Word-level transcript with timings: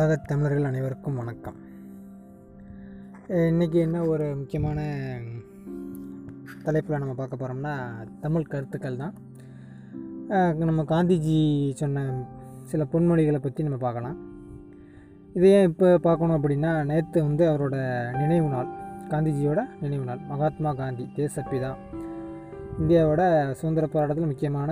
உலகத் 0.00 0.26
தமிழர்கள் 0.26 0.64
அனைவருக்கும் 0.64 1.16
வணக்கம். 1.16 1.56
இன்றைக்கி 3.28 3.74
என்ன 3.74 4.04
ஒரு 4.04 4.36
முக்கியமான 4.36 4.80
தலைப்பில் 6.62 6.98
நம்ம 6.98 7.14
பார்க்க 7.14 7.36
போகிறோம்னா 7.36 7.74
தமிழ் 8.20 8.42
கருத்துக்கள் 8.42 8.96
தான். 8.96 9.14
நம்ம 10.58 10.82
காந்திஜி 10.82 11.72
சொன்ன 11.72 12.24
சில 12.64 12.86
பொன்மொழிகளை 12.92 13.36
பற்றி 13.36 13.62
நம்ம 13.62 13.76
பார்க்கலாம். 13.76 14.16
இதை 15.34 15.50
ஏன் 15.50 15.68
இப்போ 15.68 15.98
பார்க்கணும் 15.98 16.36
அப்படின்னா 16.36 16.84
நேற்று 16.84 17.22
வந்து 17.22 17.46
அவரோட 17.50 17.76
நினைவு 18.12 18.48
நாள் 18.48 18.72
காந்திஜியோட 19.08 19.68
நினைவு 19.80 20.04
நாள் 20.04 20.18
மகாத்மா 20.18 20.72
காந்தி 20.72 21.06
தேசப்பிதா 21.16 21.76
இந்தியாவோட 22.78 23.52
சுதந்திர 23.52 23.86
போராட்டத்தில் 23.86 24.26
முக்கியமான 24.26 24.70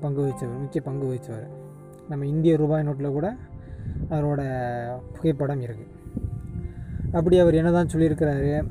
பங்கு 0.00 0.22
வகித்தவர் 0.22 0.58
முக்கிய 0.58 0.82
பங்கு 0.82 1.06
வகித்தவர் 1.06 1.48
நம்ம 2.08 2.26
இந்திய 2.26 2.56
ரூபாய் 2.56 2.82
நோட்டில் 2.82 3.12
கூட 3.12 3.36
அவரோட 4.10 4.42
புகைப்படம் 5.14 5.60
இருக்குது 5.60 5.94
அப்படி 7.12 7.38
அவர் 7.38 7.54
என்ன 7.54 7.70
தான் 7.70 7.92
சொல்லியிருக்கிறாரு 7.92 8.68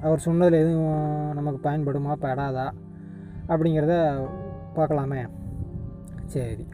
அவர் 0.00 0.18
சொன்னதில் 0.18 0.60
எதுவும் 0.60 1.32
நமக்கு 1.32 1.68
பயன்படுமா 1.68 2.12
படாதா 2.20 2.66
அப்படிங்கிறத 3.48 3.94
பார்க்கலாமே. 4.76 5.28
சரி. 6.24 6.66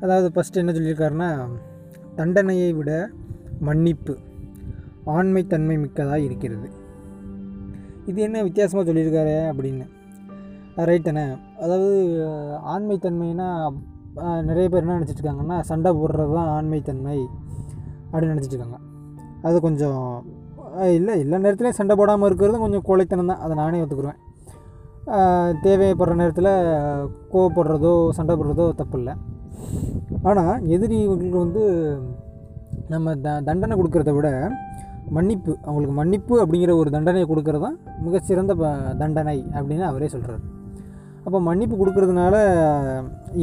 அதாவது 0.00 0.32
ஃபஸ்ட்டு 0.34 0.52
என்ன 0.52 0.72
சொல்லியிருக்காருன்னா 0.72 1.48
தண்டனையை 2.16 2.72
விட 2.72 3.10
மன்னிப்பு 3.60 4.18
ஆண்மைத்தன்மை 5.06 5.76
மிக்கதாக 5.80 6.18
இருக்கிறது. 6.18 6.68
இது 8.06 8.22
என்ன 8.22 8.42
வித்தியாசமாக 8.42 8.92
சொல்லியிருக்காரு 8.92 9.36
அப்படின்னு. 9.52 9.86
ரைட்டண்ணே 10.76 11.24
அதாவது 11.60 11.90
ஆண்மைத்தன்மைனா 12.64 13.48
நிறைய 14.48 14.66
பேர் 14.68 14.82
என்ன 14.82 14.96
நினச்சிட்டு 14.96 15.20
இருக்காங்கன்னா 15.20 15.58
சண்டை 15.68 15.90
போடுறது 15.94 16.34
தான் 16.34 16.50
ஆண்மைத்தன்மை 16.54 17.18
அப்படின்னு 18.08 18.32
நினச்சிட்டு 18.32 18.56
இருக்காங்க 18.56 18.78
அது 19.44 19.56
கொஞ்சம் 19.60 20.00
இல்லை 20.92 21.14
எல்லா 21.20 21.38
நேரத்துலையும் 21.42 21.78
சண்டை 21.78 21.94
போடாமல் 21.96 22.28
இருக்கிறது 22.28 22.58
கொஞ்சம் 22.60 22.86
கொலைத்தனம் 22.86 23.30
தான். 23.30 23.42
அதை 23.44 23.54
நானே 23.56 23.80
ஒத்துக்குருவேன். 23.82 24.20
தேவைப்படுற 25.62 26.14
நேரத்தில் 26.16 26.50
கோவப்படுறதோ 27.30 27.92
சண்டை 28.16 28.34
போடுறதோ 28.34 28.66
தப்பு 28.76 28.96
இல்லை 28.98 29.14
ஆனால் 30.22 30.52
எதிரிகளுக்கு 30.74 31.38
வந்து 31.38 31.62
நம்ம 32.88 33.14
த 33.18 33.38
தண்டனை 33.46 33.74
கொடுக்கறத 33.76 34.12
விட 34.14 34.28
மன்னிப்பு 35.10 35.52
அவங்களுக்கு 35.64 35.94
மன்னிப்பு 35.96 36.34
அப்படிங்கிற 36.42 36.72
ஒரு 36.78 36.90
தண்டனையை 36.94 37.26
கொடுக்கறது 37.26 37.64
தான் 37.64 37.76
மிகச்சிறந்த 38.04 38.54
ப- 38.56 38.72
தண்டனை 39.00 39.36
அப்படின்னு 39.54 39.84
அவரே 39.88 40.08
சொல்கிறார் 40.08 40.42
அப்போ 41.26 41.38
மன்னிப்பு 41.46 41.76
கொடுக்கறதுனால 41.76 42.36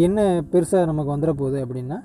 என்ன 0.02 0.19
பெருசாக 0.52 0.86
நமக்கு 0.86 1.16
வந்துட 1.16 1.31
போகுது 1.33 1.66
அப்படின்னா 1.66 1.97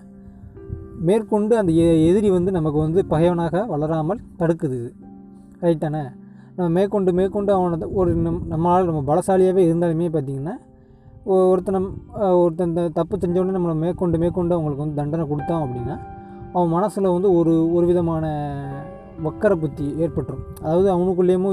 மேற்கொண்டு 1.01 1.59
அந்த 1.59 1.73
எ- 1.83 2.07
எதிரி 2.09 2.31
வந்து 2.31 2.51
நமக்கு 2.53 2.79
வந்து 2.79 3.07
பகைவனாக 3.07 3.65
வளராமல் 3.65 4.21
தடுக்குது 4.39 4.77
இது. 4.77 4.91
ரைட்டானே 5.63 6.03
நம்ம 6.57 6.69
மேற்கொண்டு 6.71 7.13
மேற்கொண்டு 7.13 7.53
அவனை 7.53 7.89
ஒரு 7.93 8.15
நம் 8.17 8.43
நம்மளால் 8.51 8.85
நம்ம 8.85 9.03
பலசாலியாகவே 9.07 9.63
இருந்தாலுமே 9.67 10.09
பார்த்திங்கன்னா 10.09 10.55
ஒருத்தன் 11.25 11.89
ஒருத்தன் 12.37 12.73
த- 12.73 12.91
தப்பு 12.93 13.17
செஞ்சோடனே 13.17 13.57
நம்மளை 13.57 13.75
மேற்கொண்டு 13.77 14.19
மேற்கொண்டு 14.19 14.55
அவங்களுக்கு 14.55 14.85
வந்து 14.85 14.95
தண்டனை 14.95 15.27
கொடுத்தோம் 15.27 15.63
அப்படின்னா 15.65 15.97
அவன் 16.53 16.69
மனசில் 16.69 17.05
வந்து 17.09 17.33
ஒரு 17.33 17.73
ஒரு 17.75 17.87
விதமான 17.87 18.25
வக்கர 19.23 19.55
புத்தி 19.55 19.87
ஏற்பட்டுரும். 19.99 20.45
அதாவது 20.63 20.91
அவனுக்குள்ளேயும் 20.91 21.47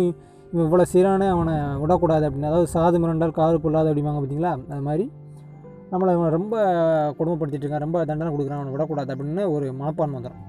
இவன் 0.53 0.66
இவ்வளோ 0.67 0.84
சீரான 0.84 1.30
அவனை 1.30 1.53
விடக்கூடாது 1.80 2.30
அப்படின்னு 2.30 2.45
அதாவது 2.45 2.67
சாது 2.73 2.97
மிரண்டால் 3.00 3.31
காது 3.31 3.59
கொள்ளாது 3.59 3.89
அப்படிம்பாங்க 3.89 4.19
பார்த்தீங்களா 4.19 4.52
அது 4.69 4.81
மாதிரி 4.81 5.06
நம்மளை 5.91 6.13
இவன் 6.13 6.30
ரொம்ப 6.30 6.55
கொடுமைப்படுத்திட்டு 7.17 7.66
இருக்கான் 7.66 7.80
ரொம்ப 7.80 8.05
தண்டனை 8.05 8.30
கொடுக்குறான் 8.33 8.59
அவனை 8.59 8.71
விடக்கூடாது 8.71 9.11
அப்படின்னு 9.13 9.43
ஒரு 9.49 9.73
மனப்பான்மை 9.73 10.17
வந்துடும் 10.19 10.44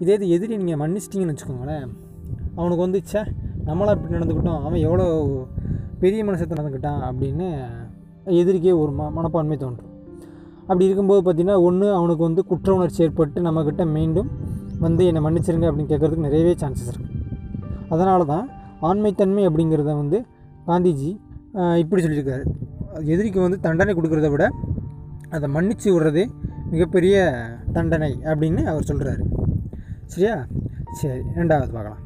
இதே 0.00 0.14
இது 0.14 0.28
எதிரி 0.28 0.56
நீங்கள் 0.56 0.80
மன்னிச்சிட்டிங்கன்னு 0.82 1.34
வச்சுக்கோங்களேன் 1.34 1.86
அவனுக்கு 2.56 2.82
வந்து 2.82 3.00
ச்சே 3.02 3.22
நம்மளாக 3.64 3.96
இப்படி 3.96 4.14
நடந்துக்கிட்டோம் 4.16 4.60
அவன் 4.62 4.80
எவ்வளோ 4.80 5.06
பெரிய 5.98 6.24
மனுஷத்தை 6.24 6.54
நடந்துக்கிட்டான் 6.56 7.00
அப்படின்னு 7.00 7.46
எதிரிக்கே 8.40 8.72
ஒரு 8.72 8.92
ம 8.92 9.10
மனப்பான்மை 9.10 9.56
தோன்றும். 9.56 9.90
அப்படி 10.68 10.84
இருக்கும்போது 10.84 11.20
பார்த்திங்கன்னா 11.22 11.62
ஒன்று 11.62 11.86
அவனுக்கு 11.94 12.22
வந்து 12.22 12.42
குற்ற 12.44 12.74
உணர்ச்சி 12.74 13.02
ஏற்பட்டு 13.02 13.40
நம்மக்கிட்ட 13.40 13.84
மீண்டும் 13.86 14.30
வந்து 14.80 15.06
என்னை 15.06 15.22
மன்னிச்சிருங்க 15.22 15.68
அப்படின்னு 15.70 15.90
கேட்குறதுக்கு 15.92 16.26
நிறையவே 16.28 16.54
சான்சஸ் 16.62 16.90
இருக்குது 16.92 17.14
அதனால 17.88 18.24
தான் 18.24 18.46
ஆண்மைத்தன்மை 18.80 19.44
அப்படிங்கிறத 19.48 19.94
வந்து 19.94 20.18
காந்திஜி 20.66 21.10
இப்படி 21.78 22.02
சொல்லியிருக்காரு. 22.02 22.44
எதிரிக்கு 23.12 23.40
வந்து 23.40 23.60
தண்டனை 23.60 23.94
கொடுக்குறத 23.94 24.28
விட 24.30 24.44
அதை 25.30 25.46
மன்னிச்சு 25.54 25.88
விடுறது 25.94 26.22
மிகப்பெரிய 26.70 27.16
தண்டனை 27.72 28.12
அப்படின்னு 28.24 28.62
அவர் 28.64 28.88
சொல்கிறாரு 28.90 29.24
சரியா? 30.04 30.46
சரி 30.92 31.20
ரெண்டாவது 31.36 31.72
பார்க்கலாம். 31.76 32.02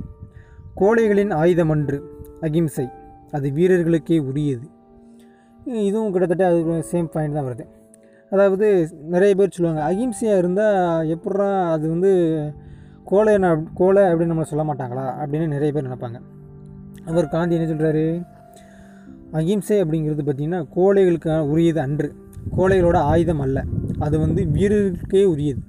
கோழைகளின் 0.74 1.32
ஆயுதம் 1.40 1.70
அன்று 1.70 1.98
அகிம்சை 2.40 2.86
அது 3.30 3.48
வீரர்களுக்கே 3.50 4.18
உரியது. 4.28 4.66
இதுவும் 5.86 6.12
கிட்டத்தட்ட 6.12 6.44
அது 6.46 6.84
சேம் 6.92 7.10
பாயிண்ட் 7.14 7.36
தான் 7.38 7.46
வருது. 7.48 7.64
அதாவது 8.32 8.66
நிறைய 9.14 9.34
பேர் 9.34 9.54
சொல்லுவாங்க 9.56 9.82
அகிம்சையாக 9.90 10.40
இருந்தால் 10.42 11.08
எப்பட்றா 11.14 11.48
அது 11.70 11.88
வந்து 11.88 12.10
கோலை 13.04 13.34
கோலை 13.74 14.02
அப்படின்னு 14.02 14.32
நம்மளை 14.32 14.48
சொல்ல 14.52 14.64
மாட்டாங்களா? 14.70 15.06
அப்படின்னு 15.22 15.46
நிறைய 15.46 15.70
பேர் 15.72 15.88
நினைப்பாங்க. 15.88 16.20
அவர் 17.04 17.28
காந்தி 17.28 17.56
என்ன 17.56 17.68
சொல்கிறாரு 17.72 18.04
அகிம்சை 19.32 19.78
அப்படிங்கிறது 19.82 20.24
பார்த்திங்கன்னா 20.28 20.60
கோழைகளுக்கு 20.76 21.38
உரியது 21.52 21.80
அன்று. 21.80 22.08
கோழைகளோட 22.56 22.98
ஆயுதம் 23.12 23.42
அல்ல. 23.46 23.58
அது 23.98 24.16
வந்து 24.18 24.42
வீரர்களுக்கே 24.56 25.22
உரியது. 25.24 25.62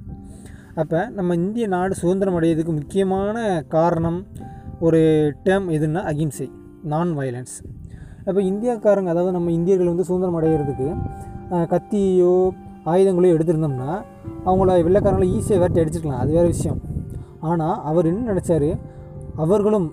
அப்போ 0.82 1.00
நம்ம 1.18 1.36
இந்திய 1.36 1.66
நாடு 1.68 1.94
சுதந்திரம் 1.96 2.38
அடையிறதுக்கு 2.38 2.74
முக்கியமான 2.80 3.38
காரணம் 3.68 4.20
ஒரு 4.80 5.00
டேர்ம் 5.46 5.68
எதுன்னா 5.78 6.02
அகிம்சை 6.12 6.48
நான் 6.84 7.10
வயலன்ஸ் 7.18 7.56
அப்போ 8.26 8.42
இந்தியாக்காரங்க 8.42 9.12
அதாவது 9.14 9.31
நம்ம 9.31 9.52
இந்தியர்கள் 9.52 9.92
வந்து 9.92 10.06
சுதந்திரம் 10.10 10.38
அடையிறதுக்கு 10.40 10.88
கத்தியோ 11.74 12.34
ஆயுதங்களோ 12.86 13.30
எடுத்திருந்தோம்னா 13.36 13.92
அவங்கள 14.46 14.70
வெள்ளைக்காரங்களை 14.88 15.28
ஈஸியாக 15.38 15.62
வேட்டை 15.64 15.80
அடிச்சிருக்கலாம். 15.84 16.22
அது 16.24 16.31
வேறு 16.38 16.48
விஷயம். 16.48 16.80
ஆனால் 17.50 17.81
அவர் 17.90 18.06
என்ன 18.06 18.31
நினச்சாரு? 18.31 18.70
அவர்களும் 19.36 19.88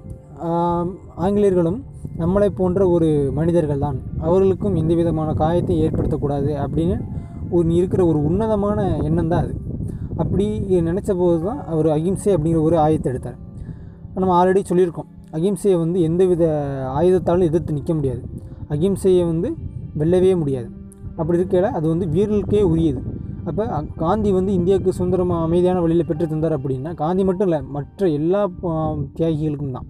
ஆங்கிலேயர்களும் 1.24 1.78
நம்மளை 2.22 2.48
போன்ற 2.58 2.82
ஒரு 2.94 3.08
மனிதர்கள் 3.38 3.84
தான் 3.86 3.98
அவர்களுக்கும் 4.26 4.78
எந்த 4.80 4.92
விதமான 5.00 5.28
காயத்தை 5.42 5.74
ஏற்படுத்தக்கூடாது 5.84 6.50
அப்படின்னு 6.64 6.96
ஒரு 7.56 7.68
இருக்கிற 7.80 8.00
ஒரு 8.10 8.18
உன்னதமான 8.28 8.78
எண்ணம் 9.08 9.30
தான் 9.32 9.44
அது. 9.44 9.54
அப்படி 10.22 10.46
நினச்ச 10.88 11.10
போது 11.20 11.38
தான் 11.48 11.60
அவர் 11.72 11.88
அகிம்சை 11.96 12.30
அப்படிங்கிற 12.36 12.62
ஒரு 12.68 12.76
ஆயத்தை 12.84 13.08
எடுத்தார். 13.12 13.38
நம்ம 14.22 14.34
ஆல்ரெடி 14.38 14.62
சொல்லியிருக்கோம் 14.70 15.08
அகிம்சையை 15.38 15.76
வந்து 15.84 15.98
எந்தவித 16.08 16.44
ஆயுதத்தாலும் 16.98 17.48
எதிர்த்து 17.50 17.76
நிற்க 17.78 17.92
முடியாது. 17.98 18.22
அகிம்சையை 18.74 19.22
வந்து 19.32 19.48
வெல்லவே 20.00 20.32
முடியாது. 20.42 20.68
அப்படி 21.20 21.38
இருக்கையில் 21.40 21.76
அது 21.78 21.86
வந்து 21.92 22.06
வீரர்களுக்கே 22.14 22.62
உரியது. 22.72 23.00
அப்போ 23.48 23.64
காந்தி 24.02 24.30
வந்து 24.38 24.52
இந்தியாவுக்கு 24.58 24.96
சுதந்திரமாக 24.98 25.44
அமைதியான 25.46 25.80
வழியில் 25.84 26.08
பெற்று 26.08 26.26
தந்தார் 26.32 26.56
அப்படின்னா 26.56 26.90
காந்தி 27.02 27.22
மட்டும் 27.28 27.46
இல்லை 27.48 27.60
மற்ற 27.76 28.08
எல்லா 28.18 28.40
தியாகிகளுக்கும் 29.18 29.76
தான். 29.76 29.88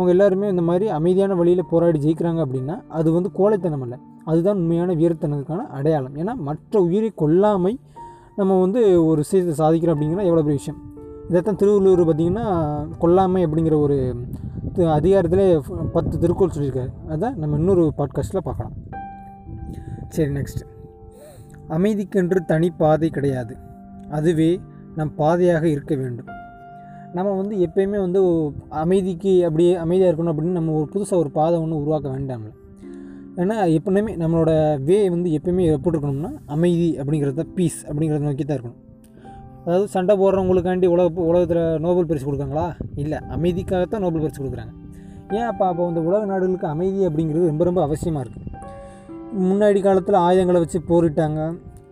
அவங்க 0.00 0.14
எல்லாருமே 0.16 0.46
இந்த 0.52 0.62
மாதிரி 0.68 0.86
அமைதியான 0.98 1.32
வழியில் 1.38 1.70
போராடி 1.70 1.98
ஜெயிக்கிறாங்க 2.04 2.40
அப்படின்னா 2.44 2.76
அது 2.98 3.08
வந்து 3.16 3.30
கோழைத்தனம் 3.38 3.82
அல்ல. 3.84 3.94
அதுதான் 4.30 4.58
உண்மையான 4.60 4.94
வீரத்தனத்துக்கான 5.00 5.64
அடையாளம். 5.78 6.16
ஏன்னா 6.20 6.34
மற்ற 6.48 6.80
உயிரை 6.86 7.10
கொல்லாமை 7.22 7.72
நம்ம 8.38 8.52
வந்து 8.60 8.80
ஒரு 9.08 9.18
விஷயத்தை 9.24 9.54
சாதிக்கிறோம் 9.60 9.94
அப்படிங்கிற 9.94 10.22
எவ்வளோ 10.30 10.44
பெரிய 10.46 10.58
விஷயம். 10.60 10.80
இதைத்தான் 11.28 11.60
திருவள்ளுவர் 11.62 12.02
பார்த்திங்கன்னா 12.08 12.46
கொல்லாமை 13.02 13.42
அப்படிங்கிற 13.46 13.76
ஒரு 13.86 13.98
அதிகாரத்திலே 14.98 15.46
பத்து 15.96 16.14
திருக்குறள் 16.22 16.56
சொல்லியிருக்காரு. 16.56 16.92
அதான் 17.12 17.38
நம்ம 17.42 17.58
இன்னொரு 17.60 17.84
பாட்காஸ்ட்டில் 17.98 18.46
பார்க்கலாம். 18.48 18.74
சரி 20.16 20.30
நெக்ஸ்ட் 20.38 20.62
அமைதிக்கென்று 21.76 22.40
தனி 22.52 22.70
பாதை 22.82 23.10
கிடையாது. 23.16 23.56
அதுவே 24.18 24.50
நம் 24.98 25.14
பாதையாக 25.22 25.64
இருக்க 25.68 25.94
வேண்டும். 26.02 26.30
நம்ம 27.16 27.28
வந்து 27.40 27.54
எப்பயுமே 27.66 27.98
வந்து 28.06 28.20
அமைதிக்கு 28.82 29.32
அப்படியே 29.46 29.72
அமைதியாக 29.84 30.10
இருக்கணும் 30.10 30.32
அப்படின்னு 30.32 30.58
நம்ம 30.58 30.74
ஒரு 30.80 30.86
புதுசாக 30.92 31.22
ஒரு 31.22 31.30
பாதை 31.38 31.56
ஒன்று 31.62 31.80
உருவாக்க 31.82 32.06
வேண்டாம்ல. 32.16 32.50
ஏன்னா 33.42 33.56
எப்பவுமே 33.78 34.12
நம்மளோட 34.22 34.52
வே 34.88 34.98
வந்து 35.14 35.30
எப்பயுமே 35.38 35.64
எப்படி 35.76 35.94
இருக்கணும்னா 35.96 36.30
அமைதி 36.54 36.88
அப்படிங்கிறத 37.00 37.44
பீஸ் 37.56 37.80
அப்படிங்கிறத 37.88 38.24
நோக்கி 38.28 38.44
தான் 38.44 38.56
இருக்கணும். 38.58 38.80
அதாவது 39.64 39.86
சண்டை 39.94 40.14
போடுறவங்களுக்காண்டி 40.20 40.86
உலக 40.94 41.24
உலகத்தில் 41.30 41.62
நோபல் 41.86 42.08
பரிசு 42.10 42.26
கொடுக்காங்களா? 42.28 42.66
இல்லை 43.02 43.18
அமைதிக்காகத்தான் 43.36 44.04
நோபல் 44.06 44.24
பரிசு 44.24 44.40
கொடுக்குறாங்க. 44.42 44.72
ஏன் 45.38 45.48
அப்போ 45.50 45.64
அப்போ 45.70 45.88
இந்த 45.90 46.00
உலக 46.10 46.22
நாடுகளுக்கு 46.30 46.68
அமைதி 46.74 47.00
அப்படிங்கிறது 47.08 47.50
ரொம்ப 47.52 47.64
ரொம்ப 47.70 47.82
அவசியமாக 47.86 48.24
இருக்குது 48.24 48.48
முன்னாடி 49.48 49.80
காலத்தில் 49.88 50.22
ஆயுதங்களை 50.26 50.60
வச்சு 50.62 50.78
போரிட்டாங்க. 50.90 51.40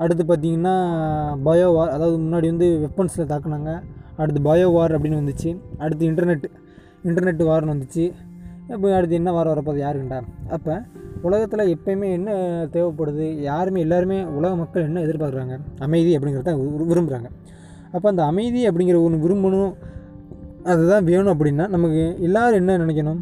அடுத்து 0.04 0.24
பார்த்திங்கன்னா 0.24 0.74
பயோ 1.46 1.68
அதாவது 1.94 2.16
முன்னாடி 2.24 2.46
வந்து 2.52 2.66
வெப்பன்ஸில் 2.84 3.30
தாக்குனாங்க. 3.32 3.72
அடுத்து 4.22 4.40
பயோ 4.48 4.68
வார் 4.76 4.94
அப்படின்னு 4.96 5.20
வந்துச்சு. 5.22 5.50
அடுத்து 5.84 6.04
இன்டர்நெட் 6.10 6.46
இன்டர்நெட் 7.08 7.42
வார்னு 7.50 7.74
வந்துச்சு. 7.74 8.04
இப்போ 8.74 8.88
அடுத்து 8.98 9.18
என்ன 9.20 9.30
வாரம் 9.36 9.52
வரப்போகுது 9.54 9.84
யாருக்குண்டா? 9.84 10.18
அப்போ 10.56 10.74
உலகத்தில் 11.26 11.70
எப்பயுமே 11.74 12.08
என்ன 12.16 12.30
தேவைப்படுது? 12.74 13.26
யாருமே 13.50 13.78
எல்லாருமே 13.86 14.18
உலக 14.38 14.52
மக்கள் 14.62 14.86
என்ன 14.88 15.02
எதிர்பார்க்குறாங்க? 15.06 15.54
அமைதி 15.86 16.10
அப்படிங்கிறத 16.16 16.54
விரும்புகிறாங்க 16.90 17.30
அப்போ 17.94 18.06
அந்த 18.12 18.22
அமைதி 18.30 18.62
அப்படிங்கிற 18.70 18.98
ஒன்று 19.06 19.22
விரும்பணும். 19.24 19.74
அதுதான் 20.72 21.06
வேணும் 21.10 21.32
அப்படின்னா 21.34 21.66
நமக்கு 21.74 22.02
எல்லோரும் 22.26 22.60
என்ன 22.62 22.76
நினைக்கணும்? 22.84 23.20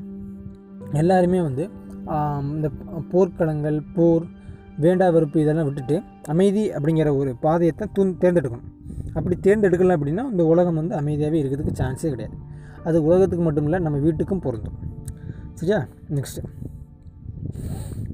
எல்லாருமே 1.03 1.41
வந்து 1.49 1.65
இந்த 2.55 2.69
போர்க்களங்கள் 3.13 3.79
போர் 3.97 4.25
வேண்டா 4.85 5.07
வெறுப்பு 5.17 5.39
இதெல்லாம் 5.43 5.69
விட்டுட்டு 5.69 5.97
அமைதி 6.33 6.65
அப்படிங்கிற 6.77 7.11
ஒரு 7.21 7.31
பாதையை 7.45 7.73
தான் 7.81 7.93
தூ 7.97 8.03
தேர்ந்தெடுக்கணும். 8.25 8.67
அப்படி 9.17 9.37
தேர்ந்தெடுக்கலாம் 9.43 9.97
அப்படின்னா 9.99 10.25
இந்த 10.33 10.45
உலகம் 10.45 10.75
வந்து 10.75 10.95
அமைதியாகவே 11.01 11.39
இருக்கிறதுக்கு 11.43 11.81
சான்ஸே 11.81 12.09
கிடையாது. 12.15 12.37
அது 12.85 13.05
உலகத்துக்கு 13.05 13.45
மட்டும் 13.45 13.65
இல்லை 13.65 13.79
நம்ம 13.79 13.99
வீட்டுக்கும் 13.99 14.41
பொருந்தும். 14.41 14.77
சரியா? 15.55 15.79
நெக்ஸ்ட்டு 16.15 16.43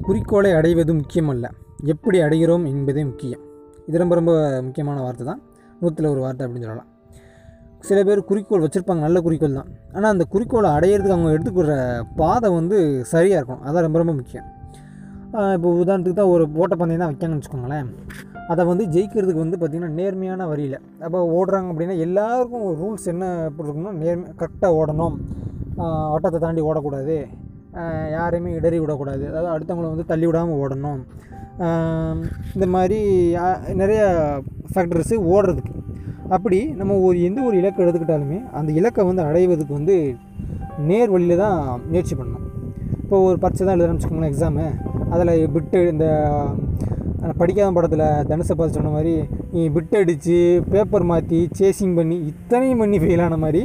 குறிக்கோளை 0.01 0.53
அடைவது 0.53 0.93
முக்கியமல்ல. 0.95 1.47
எப்படி 1.85 2.19
அடைகிறோம் 2.21 2.65
என்பதே 2.67 3.05
முக்கியம். 3.05 3.43
இது 3.87 3.99
ரொம்ப 3.99 4.15
ரொம்ப 4.15 4.33
முக்கியமான 4.63 5.01
வார்த்தை 5.01 5.27
தான். 5.27 5.43
நூற்றில் 5.81 6.13
ஒரு 6.13 6.21
வார்த்தை 6.21 6.43
அப்படின்னு 6.47 6.69
சொல்லலாம். 6.69 6.91
சில 7.89 7.99
பேர் 8.05 8.21
குறிக்கோள் 8.25 8.65
வச்சுருப்பாங்க 8.65 9.03
நல்ல 9.07 9.21
குறிக்கோள் 9.21 9.59
தான். 9.61 9.71
ஆனால் 9.95 10.13
அந்த 10.13 10.25
குறிக்கோளை 10.25 10.71
அடையிறதுக்கு 10.71 11.15
அவங்க 11.17 11.31
எடுத்துக்கிற 11.37 11.77
பாதை 12.17 12.51
வந்து 12.51 13.05
சரியாக 13.05 13.41
இருக்கும் 13.41 13.63
அதான் 13.67 13.87
ரொம்ப 13.87 13.99
ரொம்ப 13.99 14.13
முக்கியம். 14.13 14.49
இப்போ 15.57 15.69
உதாரணத்துக்கு 15.83 16.19
தான் 16.21 16.33
ஒரு 16.35 16.45
ஓட்டப்பந்தயம் 16.63 17.03
தான் 17.03 17.11
வைக்காங்கன்னு 17.11 17.39
வச்சுக்கோங்களேன். 17.41 17.89
அதை 18.53 18.63
வந்து 18.71 18.85
ஜெயிக்கிறதுக்கு 18.95 19.45
வந்து 19.45 19.59
பார்த்திங்கன்னா 19.61 19.97
நேர்மையான 20.01 20.47
வரியில். 20.51 20.79
அப்போ 21.07 21.19
ஓடுறாங்க 21.37 21.71
அப்படின்னா 21.73 21.97
எல்லாருக்கும் 22.07 22.65
ஒரு 22.69 22.77
ரூல்ஸ் 22.83 23.07
என்ன 23.13 23.31
எப்படி 23.49 23.67
இருக்குன்னா 23.67 23.95
நேர்மை 24.03 24.29
கரெக்டாக 24.41 24.79
ஓடணும். 24.81 25.17
வட்டத்தை 26.15 26.39
தாண்டி 26.45 26.63
ஓடக்கூடாது. 26.71 27.17
யாரையுமே 28.17 28.51
இடறி 28.59 28.79
விடக்கூடாது. 28.83 29.25
அதாவது 29.31 29.51
அடுத்தவங்கள 29.55 29.93
வந்து 29.95 30.11
தள்ளி 30.13 30.27
விடாமல் 30.29 30.61
ஓடணும். 30.63 31.01
இந்த 32.57 32.67
மாதிரி 32.75 32.99
நிறைய 33.83 34.03
ஃபேக்டர்ஸு 34.73 35.17
ஓடுறதுக்கு. 35.35 35.75
அப்படி 36.37 36.59
நம்ம 36.81 36.99
ஒரு 37.07 37.17
எந்த 37.29 37.41
ஒரு 37.49 37.57
இலக்கை 37.61 37.81
எடுத்துக்கிட்டாலுமே 37.85 38.39
அந்த 38.59 38.71
இலக்கை 38.81 39.03
வந்து 39.11 39.23
அடைவதுக்கு 39.29 39.79
வந்து 39.81 39.97
நேர் 40.91 41.13
வழியில் 41.15 41.43
தான் 41.45 41.59
முயற்சி 41.91 42.15
பண்ணணும். 42.21 42.47
இப்போ 43.13 43.25
ஒரு 43.25 43.39
பரீட்சை 43.41 43.65
தான் 43.65 43.75
எழுதுறேன்னு 43.75 43.97
வச்சுக்கோங்களேன் 43.97 44.31
எக்ஸாமு 44.31 44.67
அதில் 45.11 45.51
பிட்டு 45.51 45.89
இந்த 45.89 46.05
படிக்காத 47.37 47.73
படத்தில் 47.73 48.05
தனுஷை 48.29 48.55
பார்த்து 48.55 48.77
சொன்ன 48.77 48.93
மாதிரி 48.93 49.13
நீ 49.53 49.63
பிட் 49.69 49.97
அடித்து 49.97 50.37
பேப்பர் 50.71 51.05
மாற்றி 51.05 51.41
சேசிங் 51.59 51.93
பண்ணி 51.95 52.17
இத்தனையும் 52.27 52.79
பண்ணி 52.79 52.99
ஃபெயிலான 52.99 53.39
மாதிரி 53.39 53.63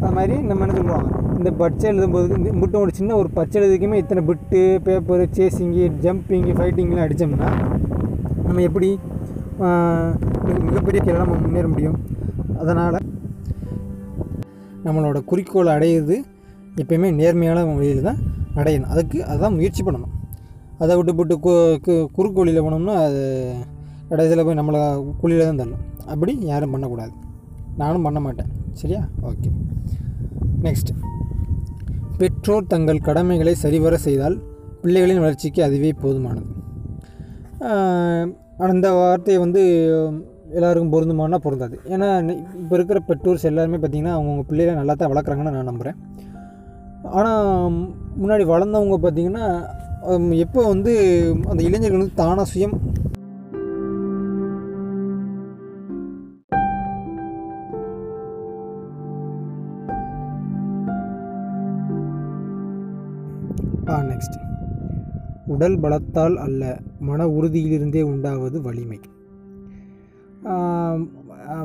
அது 0.00 0.12
மாதிரி 0.14 0.36
நம்ம 0.42 0.66
என்ன 0.66 0.76
சொல்லுவோம் 0.76 1.06
இந்த 1.38 1.52
பட்சை 1.58 1.88
எழுதும்போது 1.92 2.36
இந்த 2.36 2.52
முட்டை 2.52 2.78
ஒரு 2.80 2.92
சின்ன 2.94 3.16
ஒரு 3.16 3.30
பச்சை 3.30 3.62
எழுதுக்குமே 3.62 3.94
இத்தனை 3.94 4.24
பிட்டு 4.24 4.80
பேப்பர் 4.82 5.24
சேசிங்கு 5.30 5.86
ஜம்பிங்கு 6.02 6.58
ஃபைட்டிங்லாம் 6.60 7.04
அடித்தோம்னா 7.06 7.50
நம்ம 8.46 8.60
எப்படி 8.60 8.98
மிகப்பெரிய 10.64 11.02
கேள்வி 11.02 11.18
நம்ம 11.18 11.40
முன்னேற 11.40 11.68
முடியும். 11.68 11.98
அதனால் 12.58 13.02
நம்மளோட 14.84 15.24
குறிக்கோளை 15.24 15.72
அடையிறது 15.74 16.18
எப்பயுமே 16.76 17.14
நேர்மையான 17.14 17.64
வழியில் 17.64 18.02
தான் 18.02 18.22
அடையணும். 18.56 18.84
அதுக்கு 18.84 19.24
அதுதான் 19.24 19.54
முயற்சி 19.54 19.82
பண்ணணும். 19.82 20.14
அதை 20.78 20.96
விட்டு 20.96 21.14
போட்டு 21.14 21.38
கு 21.38 21.78
கு- 21.86 22.06
குறுக்கு 22.12 22.38
வழியில் 22.38 22.62
போனோம்னா 22.62 22.94
அது 22.94 23.54
கடைசியில் 24.08 24.44
போய் 24.44 24.58
நம்மளை 24.58 25.14
குழியில் 25.20 25.46
தான் 25.46 25.56
தள்ளும். 25.56 25.78
அப்படி 26.06 26.38
யாரும் 26.40 26.70
பண்ணக்கூடாது. 26.70 27.10
நானும் 27.76 28.02
பண்ண 28.02 28.20
மாட்டேன். 28.20 28.46
சரியா? 28.72 29.08
ஓகே. 29.22 29.50
நெக்ஸ்ட் 30.62 31.04
பெற்றோர் 32.18 32.66
தங்கள் 32.66 32.98
கடமைகளை 32.98 33.54
சரிவர 33.54 33.96
செய்தால் 33.96 34.42
பிள்ளைகளின் 34.82 35.20
வளர்ச்சிக்கு 35.20 35.62
அதுவே 35.62 35.94
போதுமானது. 36.02 36.54
அந்த 38.58 38.92
வார்த்தையை 38.92 39.42
வந்து 39.42 39.62
எல்லாருக்கும் 40.50 40.92
பொருந்துமானா 40.92 41.34
பொருந்தாது. 41.34 41.80
ஏன்னா 41.84 42.38
இப்போ 42.56 42.74
இருக்கிற 42.76 43.00
பெற்றோர்ஸ் 43.00 43.44
எல்லாருமே 43.44 43.76
பார்த்திங்கன்னா 43.76 44.14
அவங்கவுங்க 44.14 44.42
பிள்ளைகளை 44.42 44.74
நல்லா 44.74 44.94
தான் 44.94 45.12
வளர்க்குறாங்கன்னு 45.12 45.50
நான் 45.50 45.64
நம்புகிறேன் 45.64 45.94
ஆனால் 47.02 48.04
முன்னாடி 48.20 48.44
வளர்ந்தவங்க 48.52 48.96
பார்த்திங்கன்னா 49.04 49.46
எப்போ 50.44 50.60
வந்து 50.72 50.92
அந்த 51.50 51.60
இளைஞர்கள் 51.68 52.00
வந்து 52.00 52.20
தானாக 52.22 52.50
சுயம் 52.52 52.76
ஆ 63.94 63.98
நெக்ஸ்ட் 64.10 64.38
உடல் 65.54 65.76
பலத்தால் 65.82 66.36
அல்ல 66.44 66.62
மன 67.08 67.26
உறுதியிலிருந்தே 67.36 68.02
உண்டாவது 68.12 68.56
வலிமை. 68.62 68.98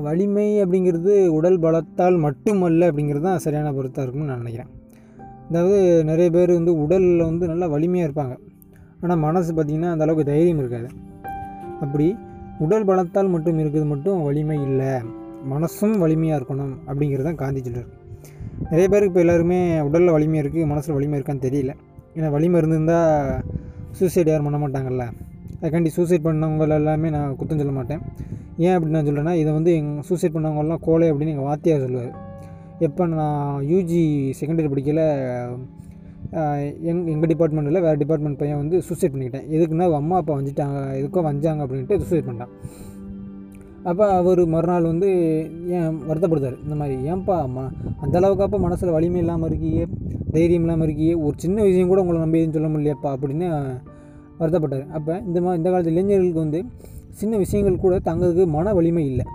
வலிமை 0.06 0.48
அப்படிங்கிறது 0.64 1.14
உடல் 1.38 1.60
பலத்தால் 1.66 2.20
மட்டுமல்ல 2.28 2.90
அப்படிங்கிறது 2.92 3.28
தான் 3.30 3.44
சரியான 3.46 3.74
பொருத்தாக 3.78 4.06
இருக்கும்னு 4.06 4.32
நான் 4.32 4.44
நினைக்கிறேன். 4.44 4.72
அதாவது 5.52 5.78
நிறைய 6.10 6.28
பேர் 6.36 6.52
வந்து 6.58 6.74
உடலில் 6.84 7.24
வந்து 7.30 7.46
நல்லா 7.52 7.68
வலிமையாக 7.76 8.08
இருப்பாங்க. 8.08 8.36
ஆனால் 9.04 9.20
மனசு 9.28 9.50
பார்த்திங்கன்னா 9.56 9.90
அந்த 9.94 10.06
அளவுக்கு 10.06 10.26
தைரியம் 10.30 10.62
இருக்காது. 10.64 10.90
அப்படி 11.84 12.08
உடல் 12.66 12.86
பலத்தால் 12.90 13.32
மட்டும் 13.34 13.60
இருக்கிறது 13.62 13.88
மட்டும் 13.94 14.20
வலிமை 14.28 14.58
இல்லை. 14.68 14.92
மனசும் 15.54 15.96
வலிமையாக 16.04 16.40
இருக்கணும் 16.40 16.74
அப்படிங்கிறது 16.90 17.28
தான் 17.30 17.40
காந்தி 17.44 17.62
சொல்றார். 17.68 17.90
நிறைய 18.72 18.88
பேருக்கு 18.94 19.12
இப்போ 19.12 19.22
எல்லாருமே 19.26 19.60
உடலில் 19.88 20.16
வலிமை 20.16 20.38
இருக்குது 20.44 20.70
மனசில் 20.72 20.96
வலிமை 20.98 21.16
இருக்கான்னு 21.20 21.46
தெரியல. 21.48 21.74
ஏன்னா 22.18 22.30
வலிமை 22.38 22.58
இருந்திருந்தால் 22.62 23.14
சூசைட் 24.00 24.32
யாரும் 24.32 24.48
பண்ண 24.50 24.60
மாட்டாங்கல்ல. 24.64 25.06
அதுக்காண்டி 25.60 25.92
சூசைட் 26.00 26.28
பண்ணவங்க 26.28 26.68
எல்லாமே 26.80 27.10
நான் 27.16 27.36
குத்தம் 27.40 27.62
சொல்ல 27.62 27.74
மாட்டேன். 27.80 28.04
ஏன் 28.66 28.76
அப்படி 28.76 28.94
நான் 28.96 29.08
சொல்கிறேன்னா 29.08 29.34
இதை 29.42 29.52
வந்து 29.60 29.72
எங்கள் 29.80 30.06
சூசைட் 30.10 30.36
பண்ணவங்கெல்லாம் 30.36 30.84
கோலை 30.88 31.08
அப்படின்னு 31.12 31.34
எங்கள் 31.36 31.50
வாத்தியார் 31.50 31.86
சொல்லுவார். 31.86 32.14
எப்போ 32.88 33.04
நான் 33.12 33.56
யூஜி 33.72 34.04
செகண்டரி 34.38 34.70
படிக்கல 34.74 35.02
எங் 36.90 37.02
எங்கள் 37.14 37.32
டிபார்ட்மெண்ட்டில் 37.32 37.84
வேறு 37.86 38.00
டிபார்ட்மெண்ட் 38.02 38.40
பையன் 38.42 38.60
வந்து 38.62 38.78
சூசைட் 38.88 39.14
பண்ணிக்கிட்டேன். 39.14 39.48
எதுக்குன்னா 39.56 39.86
அவங்க 39.88 40.00
அம்மா 40.04 40.16
அப்பா 40.22 40.34
வந்துட்டாங்க 40.40 40.80
எதுக்கோ 41.00 41.22
வந்தாங்க 41.28 41.62
அப்படின்ட்டு 41.66 41.98
சூசைட் 42.04 42.28
பண்ணிட்டான். 42.28 42.54
அப்போ 43.90 44.06
அவர் 44.20 44.42
மறுநாள் 44.54 44.88
வந்து 44.92 45.10
ஏன் 45.78 45.96
வருத்தப்படுத்தார் 46.10 46.58
இந்த 46.66 46.76
மாதிரி 46.82 46.96
ஏன்பா 47.12 47.38
ம 47.56 47.66
அந்த 48.04 48.16
அளவுக்கு 48.20 48.46
அப்போ 48.48 48.60
மனசில் 48.66 48.96
வலிமை 48.98 49.20
இல்லாமல் 49.24 49.50
இருக்கியே 49.50 49.84
தைரியம் 50.36 50.66
இல்லாமல் 50.66 50.88
இருக்கியே 50.88 51.14
ஒரு 51.26 51.36
சின்ன 51.44 51.58
விஷயம் 51.70 51.92
கூட 51.92 52.02
உங்களை 52.04 52.20
நம்பி 52.24 52.40
எதுவும் 52.42 52.58
சொல்ல 52.58 52.70
முடியலையாப்பா 52.74 53.12
அப்படின்னு 53.16 53.48
வருத்தப்பட்டார். 54.42 54.86
அப்போ 54.98 55.14
இந்த 55.28 55.38
மா 55.46 55.54
இந்த 55.60 55.68
காலத்து 55.70 55.94
இளைஞர்களுக்கு 55.96 56.46
வந்து 56.46 56.62
சின்ன 57.22 57.38
விஷயங்கள் 57.44 57.84
கூட 57.86 57.96
தங்களுக்கு 58.10 58.44
மன 58.58 58.74
வலிமை 58.78 59.04
இல்லை. 59.12 59.26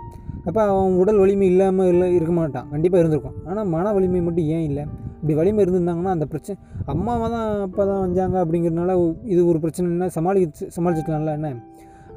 அப்போ 0.47 0.61
அவன் 0.71 0.93
உடல் 1.01 1.19
வலிமை 1.21 1.45
இல்லாமல் 1.51 1.89
இல்லை 1.93 2.07
இருக்க 2.17 2.33
மாட்டான். 2.39 2.67
கண்டிப்பாக 2.73 3.01
இருந்திருக்கும். 3.03 3.37
ஆனால் 3.49 3.67
மன 3.73 3.91
வலிமை 3.95 4.19
மட்டும் 4.27 4.47
ஏன் 4.55 4.65
இல்லை? 4.69 4.83
இப்படி 5.19 5.33
வலிமை 5.39 5.59
இருந்திருந்தாங்கன்னா 5.63 6.13
அந்த 6.17 6.25
பிரச்சனை 6.33 6.55
அம்மாவை 6.93 7.27
தான் 7.35 7.47
அப்போ 7.65 7.81
தான் 7.89 8.01
வந்தாங்க 8.05 8.37
அப்படிங்கிறதுனால 8.43 8.93
இது 9.33 9.41
ஒரு 9.51 9.59
பிரச்சனைனா 9.63 10.07
சமாளிச்சு 10.17 10.67
சமாளிச்சுக்கலாம்ல 10.75 11.33
என்ன? 11.39 11.51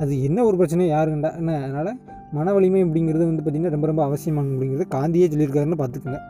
அது 0.03 0.13
என்ன 0.29 0.45
ஒரு 0.49 0.57
பிரச்சனை? 0.61 0.85
யாருக்குண்டா? 0.95 1.31
என்ன? 1.41 1.57
அதனால் 1.67 1.93
மன 2.39 2.53
வலிமை 2.57 2.81
அப்படிங்கிறது 2.87 3.25
வந்து 3.31 3.43
பார்த்திங்கன்னா 3.43 3.75
ரொம்ப 3.77 3.87
ரொம்ப 3.93 4.03
அவசியமான 4.09 4.53
அப்படிங்கிறது 4.55 4.87
காந்தியே 4.97 5.29
சொல்லியிருக்காருன்னு 5.33 5.81
பார்த்துக்கோங்க 5.83 6.21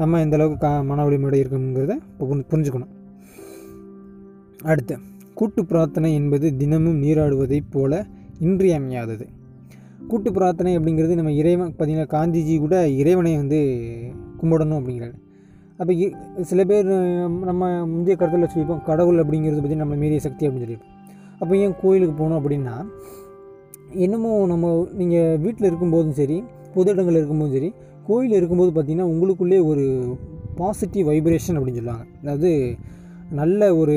நம்ம 0.00 0.20
எந்த 0.24 0.36
அளவுக்கு 0.38 0.60
கா 0.66 0.72
மன 0.90 1.02
வலிமையோட 1.06 1.36
இருக்கணுங்கிறத 1.42 1.94
புரிஞ்சுக்கணும். 2.52 2.92
அடுத்து 4.70 4.94
கூட்டு 5.38 5.60
பிரார்த்தனை 5.70 6.08
என்பது 6.14 6.46
தினமும் 6.56 6.98
நீராடுவதைப் 7.02 7.70
போல 7.74 7.92
இன்றியமையாதது. 8.46 9.26
கூட்டு 10.10 10.30
பிரார்த்தனை 10.36 10.72
அப்படிங்கிறது 10.78 11.18
நம்ம 11.20 11.32
இறைவன் 11.40 11.70
பார்த்திங்கன்னா 11.76 12.12
காந்திஜி 12.14 12.54
கூட 12.64 12.76
இறைவனை 13.00 13.32
வந்து 13.42 13.60
கும்பிடணும் 14.40 14.78
அப்படிங்கிறாரு. 14.80 15.14
அப்போ 15.80 15.92
சில 16.50 16.60
பேர் 16.70 16.88
நம்ம 17.50 17.68
முந்தைய 17.92 18.16
கருத்தில் 18.16 18.48
சொல்லியிருப்போம் 18.50 18.82
கடவுள் 18.88 19.22
அப்படிங்கிறது 19.22 19.62
பற்றி 19.64 19.78
நம்ம 19.82 19.94
மீறிய 20.02 20.20
சக்தி 20.26 20.46
அப்படின்னு 20.46 20.66
சொல்லியிருப்போம். 20.66 20.98
அப்போ 21.40 21.52
ஏன் 21.64 21.76
கோயிலுக்கு 21.82 22.14
போகணும் 22.20 22.38
அப்படின்னா 22.40 22.74
என்னமோ 24.06 24.32
நம்ம 24.52 24.66
நீங்கள் 25.00 25.38
வீட்டில் 25.44 25.68
இருக்கும்போதும் 25.70 26.18
சரி 26.20 26.38
பொது 26.74 26.90
இடங்கள் 26.94 27.18
இருக்கும்போதும் 27.20 27.56
சரி 27.56 27.70
கோயில் 28.08 28.36
இருக்கும்போது 28.38 28.70
பார்த்திங்கன்னா 28.76 29.08
உங்களுக்குள்ளே 29.12 29.58
ஒரு 29.70 29.84
பாசிட்டிவ் 30.60 31.08
வைப்ரேஷன் 31.10 31.58
அப்படின்னு 31.58 31.80
சொல்லுவாங்க. 31.80 32.06
அதாவது 32.22 32.50
நல்ல 33.40 33.60
ஒரு 33.80 33.96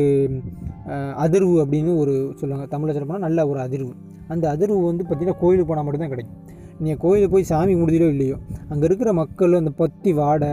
அதிர்வு 1.24 1.56
அப்படின்னு 1.64 1.92
ஒரு 2.04 2.14
சொல்லுவாங்க. 2.40 2.66
தமிழில் 2.74 2.96
சொல்ல 2.96 3.08
போனால் 3.10 3.26
நல்ல 3.28 3.48
ஒரு 3.52 3.60
அதிர்வு. 3.66 3.94
அந்த 4.34 4.46
அதிர்வு 4.56 4.78
வந்து 4.90 5.04
பார்த்திங்கன்னா 5.04 5.40
கோயிலுக்கு 5.44 5.70
போனால் 5.72 5.86
மட்டும்தான் 5.86 6.14
கிடைக்கும். 6.14 6.40
நீங்கள் 6.84 7.00
கோயிலுக்கு 7.04 7.34
போய் 7.36 7.50
சாமி 7.52 7.74
முடிஞ்சிடோ 7.82 8.08
இல்லையோ 8.16 8.38
அங்கே 8.72 8.86
இருக்கிற 8.90 9.10
மக்கள் 9.22 9.60
அந்த 9.60 9.72
பத்தி 9.82 10.12
வாடை 10.22 10.52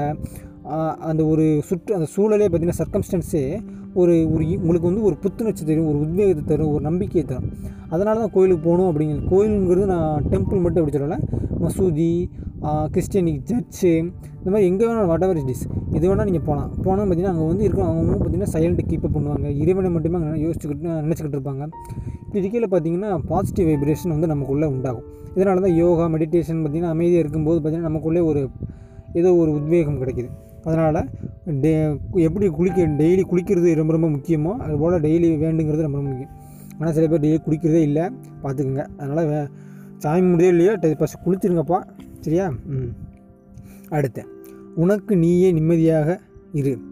அந்த 1.10 1.22
ஒரு 1.32 1.44
சுற்று 1.68 1.94
அந்த 1.98 2.06
சூழலே 2.14 2.46
பார்த்திங்கன்னா 2.46 2.80
சர்க்கம்ஸ்டன்ஸே 2.80 3.44
ஒரு 4.00 4.14
ஒரு 4.34 4.44
உங்களுக்கு 4.62 4.88
வந்து 4.90 5.04
ஒரு 5.08 5.16
புத்துணர்ச்சி 5.22 5.64
தரும் 5.70 5.88
ஒரு 5.90 5.98
உத்வேகத்தை 6.04 6.44
தரும் 6.50 6.70
ஒரு 6.74 6.82
நம்பிக்கையை 6.88 7.24
தரும். 7.30 7.48
அதனால 7.94 8.14
தான் 8.22 8.32
கோயிலுக்கு 8.36 8.64
போகணும் 8.66 8.88
அப்படிங்கிறது 8.90 9.28
கோயிலுங்கிறது 9.32 9.86
நான் 9.94 10.26
டெம்பிள் 10.32 10.62
மட்டும் 10.64 10.82
அப்படி 10.82 10.96
சொல்லலை. 10.96 11.18
மசூதி 11.64 12.10
கிறிஸ்டியனிக் 12.94 13.46
சர்ச்சு 13.50 13.90
இந்த 14.38 14.48
மாதிரி 14.52 14.66
எங்கே 14.70 14.84
வேணாலும் 14.88 15.10
வாட் 15.12 15.24
எவர் 15.26 15.40
இட் 15.40 15.52
இஸ் 15.54 15.64
இது 15.96 16.04
வேணால் 16.10 16.28
நீங்கள் 16.28 16.46
போகலாம். 16.48 16.70
போனால் 16.84 17.00
பார்த்தீங்கன்னா 17.06 17.32
அங்கே 17.34 17.46
வந்து 17.50 17.64
இருக்கிற 17.66 17.84
அவங்க 17.88 18.12
பார்த்தீங்கன்னா 18.12 18.52
சைலண்ட் 18.54 18.82
கீப்பப் 18.90 19.14
பண்ணுவாங்க. 19.16 19.48
இறைவனை 19.62 19.90
மட்டுமே 19.96 20.18
அங்கே 20.20 20.40
யோசிச்சுக்கிட்டு 20.44 20.88
நினச்சிக்கிட்டு 21.06 21.38
இருப்பாங்க. 21.38 21.66
இப்படி 22.26 22.62
பார்த்தீங்கன்னா 22.74 23.10
பாசிட்டிவ் 23.32 23.68
வைப்ரேஷன் 23.70 24.14
வந்து 24.16 24.30
நமக்குள்ளே 24.32 24.68
உண்டாகும். 24.74 25.08
இதனால 25.36 25.60
தான் 25.66 25.76
யோகா 25.82 26.06
மெடிடேஷன் 26.14 26.60
பார்த்திங்கன்னா 26.62 26.94
அமைதியாக 26.96 27.24
இருக்கும்போது 27.24 27.58
பார்த்திங்கன்னா 27.58 27.90
நமக்குள்ளே 27.90 28.22
ஒரு 28.30 28.42
ஏதோ 29.20 29.30
ஒரு 29.42 29.50
உத்வேகம் 29.58 30.00
கிடைக்கிது. 30.02 30.28
அதனால் 30.64 31.08
டே 31.60 31.98
எப்படி 32.14 32.46
குளிக்க 32.48 32.86
டெய்லி 32.98 33.22
குளிக்கிறது 33.30 33.74
ரொம்ப 33.74 33.92
ரொம்ப 33.92 34.08
முக்கியமோ 34.08 34.52
அதுபோல் 34.56 35.00
டெய்லி 35.00 35.28
வேண்டுங்கிறது 35.36 35.82
ரொம்ப 35.82 35.98
ரொம்ப 35.98 36.10
முக்கியம். 36.10 36.32
ஆனால் 36.78 36.94
சில 36.94 37.08
பேர் 37.08 37.20
டெய்லி 37.20 37.38
குளிக்கிறதே 37.46 37.80
இல்லை 37.82 38.04
பார்த்துக்குங்க 38.42 38.84
அதனால் 38.96 39.26
வே 39.26 39.40
சாமி 39.98 40.26
முடியவே 40.26 40.52
இல்லையோ 40.52 40.96
ஃபஸ்ட் 40.98 41.22
குளிச்சிருங்கப்பா 41.26 41.78
சரியா? 42.20 42.48
ம். 42.48 42.90
அடுத்த 43.88 44.24
உனக்கு 44.74 45.16
நீயே 45.16 45.52
நிம்மதியாக 45.52 46.20
இரு. 46.52 46.91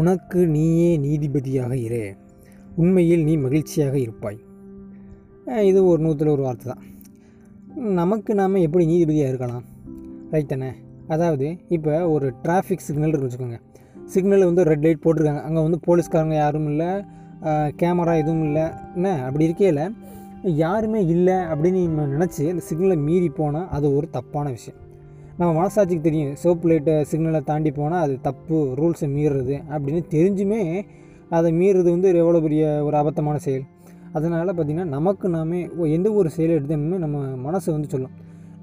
உனக்கு 0.00 0.40
நீயே 0.54 0.90
நீதிபதியாக 1.04 1.72
இரு. 1.86 2.04
உண்மையில் 2.82 3.24
நீ 3.28 3.34
மகிழ்ச்சியாக 3.44 3.96
இருப்பாய். 4.06 4.38
இது 5.70 5.80
ஒரு 5.90 6.00
நூற்றில் 6.04 6.34
ஒரு 6.34 6.42
வார்த்தை 6.46 6.66
தான். 6.72 6.84
நமக்கு 8.00 8.30
நாம் 8.40 8.64
எப்படி 8.66 8.84
நீதிபதியாக 8.92 9.32
இருக்கலாம்? 9.32 9.64
ரைட் 10.32 10.52
தானே? 10.52 10.70
அதாவது 11.14 11.46
இப்போ 11.76 11.92
ஒரு 12.14 12.26
டிராஃபிக் 12.44 12.86
சிக்னல் 12.86 13.12
இருக்கு 13.12 13.28
வச்சுக்கோங்க. 13.28 13.58
சிக்னலில் 14.14 14.48
வந்து 14.50 14.64
ரெட் 14.70 14.84
லைட் 14.86 15.04
போட்டிருக்காங்க. 15.04 15.42
அங்கே 15.48 15.62
வந்து 15.66 15.80
போலீஸ்காரங்க 15.86 16.36
யாரும் 16.44 16.68
இல்லை. 16.72 16.90
கேமரா 17.80 18.14
எதுவும் 18.22 18.44
இல்லை. 18.48 18.66
என்ன? 18.94 19.08
அப்படி 19.26 19.46
இருக்கையில் 19.48 19.82
யாருமே 20.62 21.00
இல்லை 21.14 21.36
அப்படின்னு 21.52 21.80
நம்ம 21.86 22.06
நினச்சி 22.14 22.42
அந்த 22.52 22.62
சிக்னலை 22.70 22.96
மீறி 23.08 23.30
போனால் 23.40 23.68
அது 23.76 23.86
ஒரு 23.98 24.06
தப்பான 24.16 24.46
விஷயம். 24.56 24.80
நம்ம 25.38 25.50
மனசாட்சிக்கு 25.58 26.04
தெரியும். 26.06 26.30
சோப்பு 26.42 26.66
லைட்டை 26.68 26.94
சிக்னலை 27.10 27.40
தாண்டி 27.50 27.70
போனால் 27.78 28.04
அது 28.04 28.14
தப்பு 28.28 28.56
ரூல்ஸை 28.78 29.06
மீறுறது 29.16 29.56
அப்படின்னு 29.72 30.00
தெரிஞ்சுமே 30.14 30.62
அதை 31.36 31.50
மீறுறது 31.58 31.88
வந்து 31.94 32.08
எவ்வளோ 32.22 32.40
பெரிய 32.46 32.64
ஒரு 32.86 32.96
அபத்தமான 33.00 33.36
செயல். 33.46 33.66
அதனால் 34.16 34.50
பார்த்திங்கன்னா 34.56 34.86
நமக்கு 34.96 35.28
நாமே 35.34 35.60
எந்த 35.96 36.08
ஒரு 36.20 36.28
செயலை 36.36 36.54
எடுத்தோமே 36.58 36.98
நம்ம 37.04 37.18
மனசை 37.46 37.70
வந்து 37.76 37.90
சொல்லும். 37.94 38.14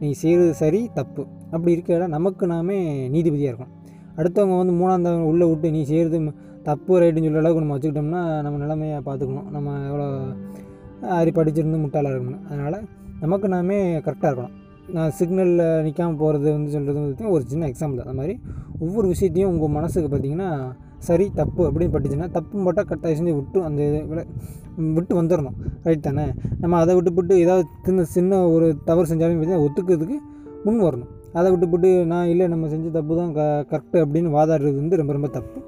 நீ 0.01 0.09
செய்கிறது 0.23 0.53
சரி 0.63 0.81
தப்பு. 0.99 1.23
அப்படி 1.53 1.71
இருக்கையில 1.75 2.07
நமக்கு 2.15 2.45
நாமே 2.53 2.77
நீதிபதியாக 3.15 3.51
இருக்கணும். 3.51 3.73
அடுத்தவங்க 4.17 4.57
வந்து 4.61 4.75
மூணாந்தவங்க 4.81 5.29
உள்ளே 5.31 5.47
விட்டு 5.51 5.73
நீ 5.77 5.83
செய்கிறது 5.91 6.19
தப்பு 6.69 6.99
ரைட்டுன்னு 7.01 7.27
சொல்கிற 7.29 7.43
அளவுக்கு 7.43 7.63
நம்ம 7.63 7.77
வச்சுக்கிட்டோம்னா 7.77 8.21
நம்ம 8.45 8.59
நிலைமையை 8.65 8.99
பார்த்துக்கணும். 9.07 9.49
நம்ம 9.55 9.77
எவ்வளோ 9.89 10.09
அரி 11.19 11.31
படிச்சிருந்து 11.39 11.81
முட்டாளாக 11.85 12.15
இருக்கணும் 12.15 12.45
அதனால் 12.51 12.79
நமக்கு 13.23 13.47
நாமே 13.55 13.79
கரெக்டாக 14.05 14.29
இருக்கணும். 14.31 14.55
நான் 14.87 15.11
சிக்னலில் 15.11 15.59
நிற்காம 15.59 16.17
போகிறது 16.17 16.51
வந்து 16.51 16.71
சொல்கிறது 16.71 16.99
வந்து 16.99 17.29
ஒரு 17.29 17.43
சின்ன 17.45 17.67
எக்ஸாம்பிள் 17.67 17.99
அந்த 17.99 18.13
மாதிரி 18.13 18.39
ஒவ்வொரு 18.79 19.07
விஷயத்தையும் 19.07 19.51
உங்கள் 19.51 19.69
மனசுக்கு 19.69 20.17
பார்த்தீங்கன்னா 20.17 20.75
சரி 20.97 21.31
தப்பு 21.33 21.71
அப்படின்னு 21.71 21.93
பட்டுச்சுன்னா 21.93 22.31
தப்பு 22.31 22.57
மட்டும் 22.59 22.85
கட்டாயம் 22.85 23.19
செஞ்சு 23.19 23.33
விட்டு 23.33 23.63
அந்த 23.63 23.87
இதை 23.87 24.03
விட- 24.03 24.25
விட்டு 24.93 25.21
வந்துடணும் 25.21 25.53
ரைட் 25.83 26.01
தானே? 26.01 26.33
நம்ம 26.59 26.77
அதை 26.77 26.95
விட்டுவிட்டு 26.95 27.39
ஏதாவது 27.39 27.67
சின்ன 27.83 28.03
சின்ன 28.03 28.47
ஒரு 28.47 28.77
தவறு 28.85 29.15
செஞ்சாலும் 29.15 29.17
பார்த்தீங்கன்னா 29.17 29.67
ஒத்துக்கிறதுக்கு 29.67 30.17
முன் 30.63 30.81
வரணும். 30.81 31.07
அதை 31.37 31.47
விட்டுவிட்டு 31.51 31.89
நான் 32.11 32.29
இல்லை 32.33 32.45
நம்ம 32.53 32.67
செஞ்ச 32.73 32.89
தப்பு 32.97 33.13
தான் 33.19 33.31
க 33.37 33.41
கரெக்டு 33.71 33.97
அப்படின்னு 34.03 34.29
வாதாடுறது 34.37 34.75
வந்து 34.81 34.99
ரொம்ப 35.01 35.13
ரொம்ப 35.17 35.29
தப்பு. 35.37 35.59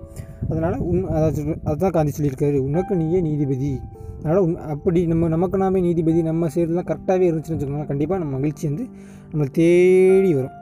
அதனால் 0.49 0.75
உன் 0.89 1.01
அதாச்சும் 1.17 1.61
அதுதான் 1.69 1.95
காந்தி 1.95 2.11
சொல்லியிருக்காரு 2.17 2.57
உனக்கு 2.67 2.95
நீயே 2.95 3.19
நீதிபதி. 3.27 3.71
அதனால் 4.19 4.41
உன் 4.45 4.55
அப்படி 4.75 5.01
நம்ம 5.11 5.27
நமக்கு 5.35 5.57
நாமே 5.63 5.79
நீதிபதி 5.87 6.21
நம்ம 6.29 6.49
செய்கிறதுலாம் 6.55 6.89
கரெக்டாகவே 6.91 7.27
இருந்துச்சுன்னு 7.29 7.57
வச்சுக்கோங்களேன் 7.57 7.91
கண்டிப்பாக 7.91 8.21
நம்ம 8.23 8.33
மகிழ்ச்சி 8.37 8.65
வந்து 8.69 8.85
நம்மளை 9.31 9.51
தேடி 9.59 10.31
வரும். 10.39 10.55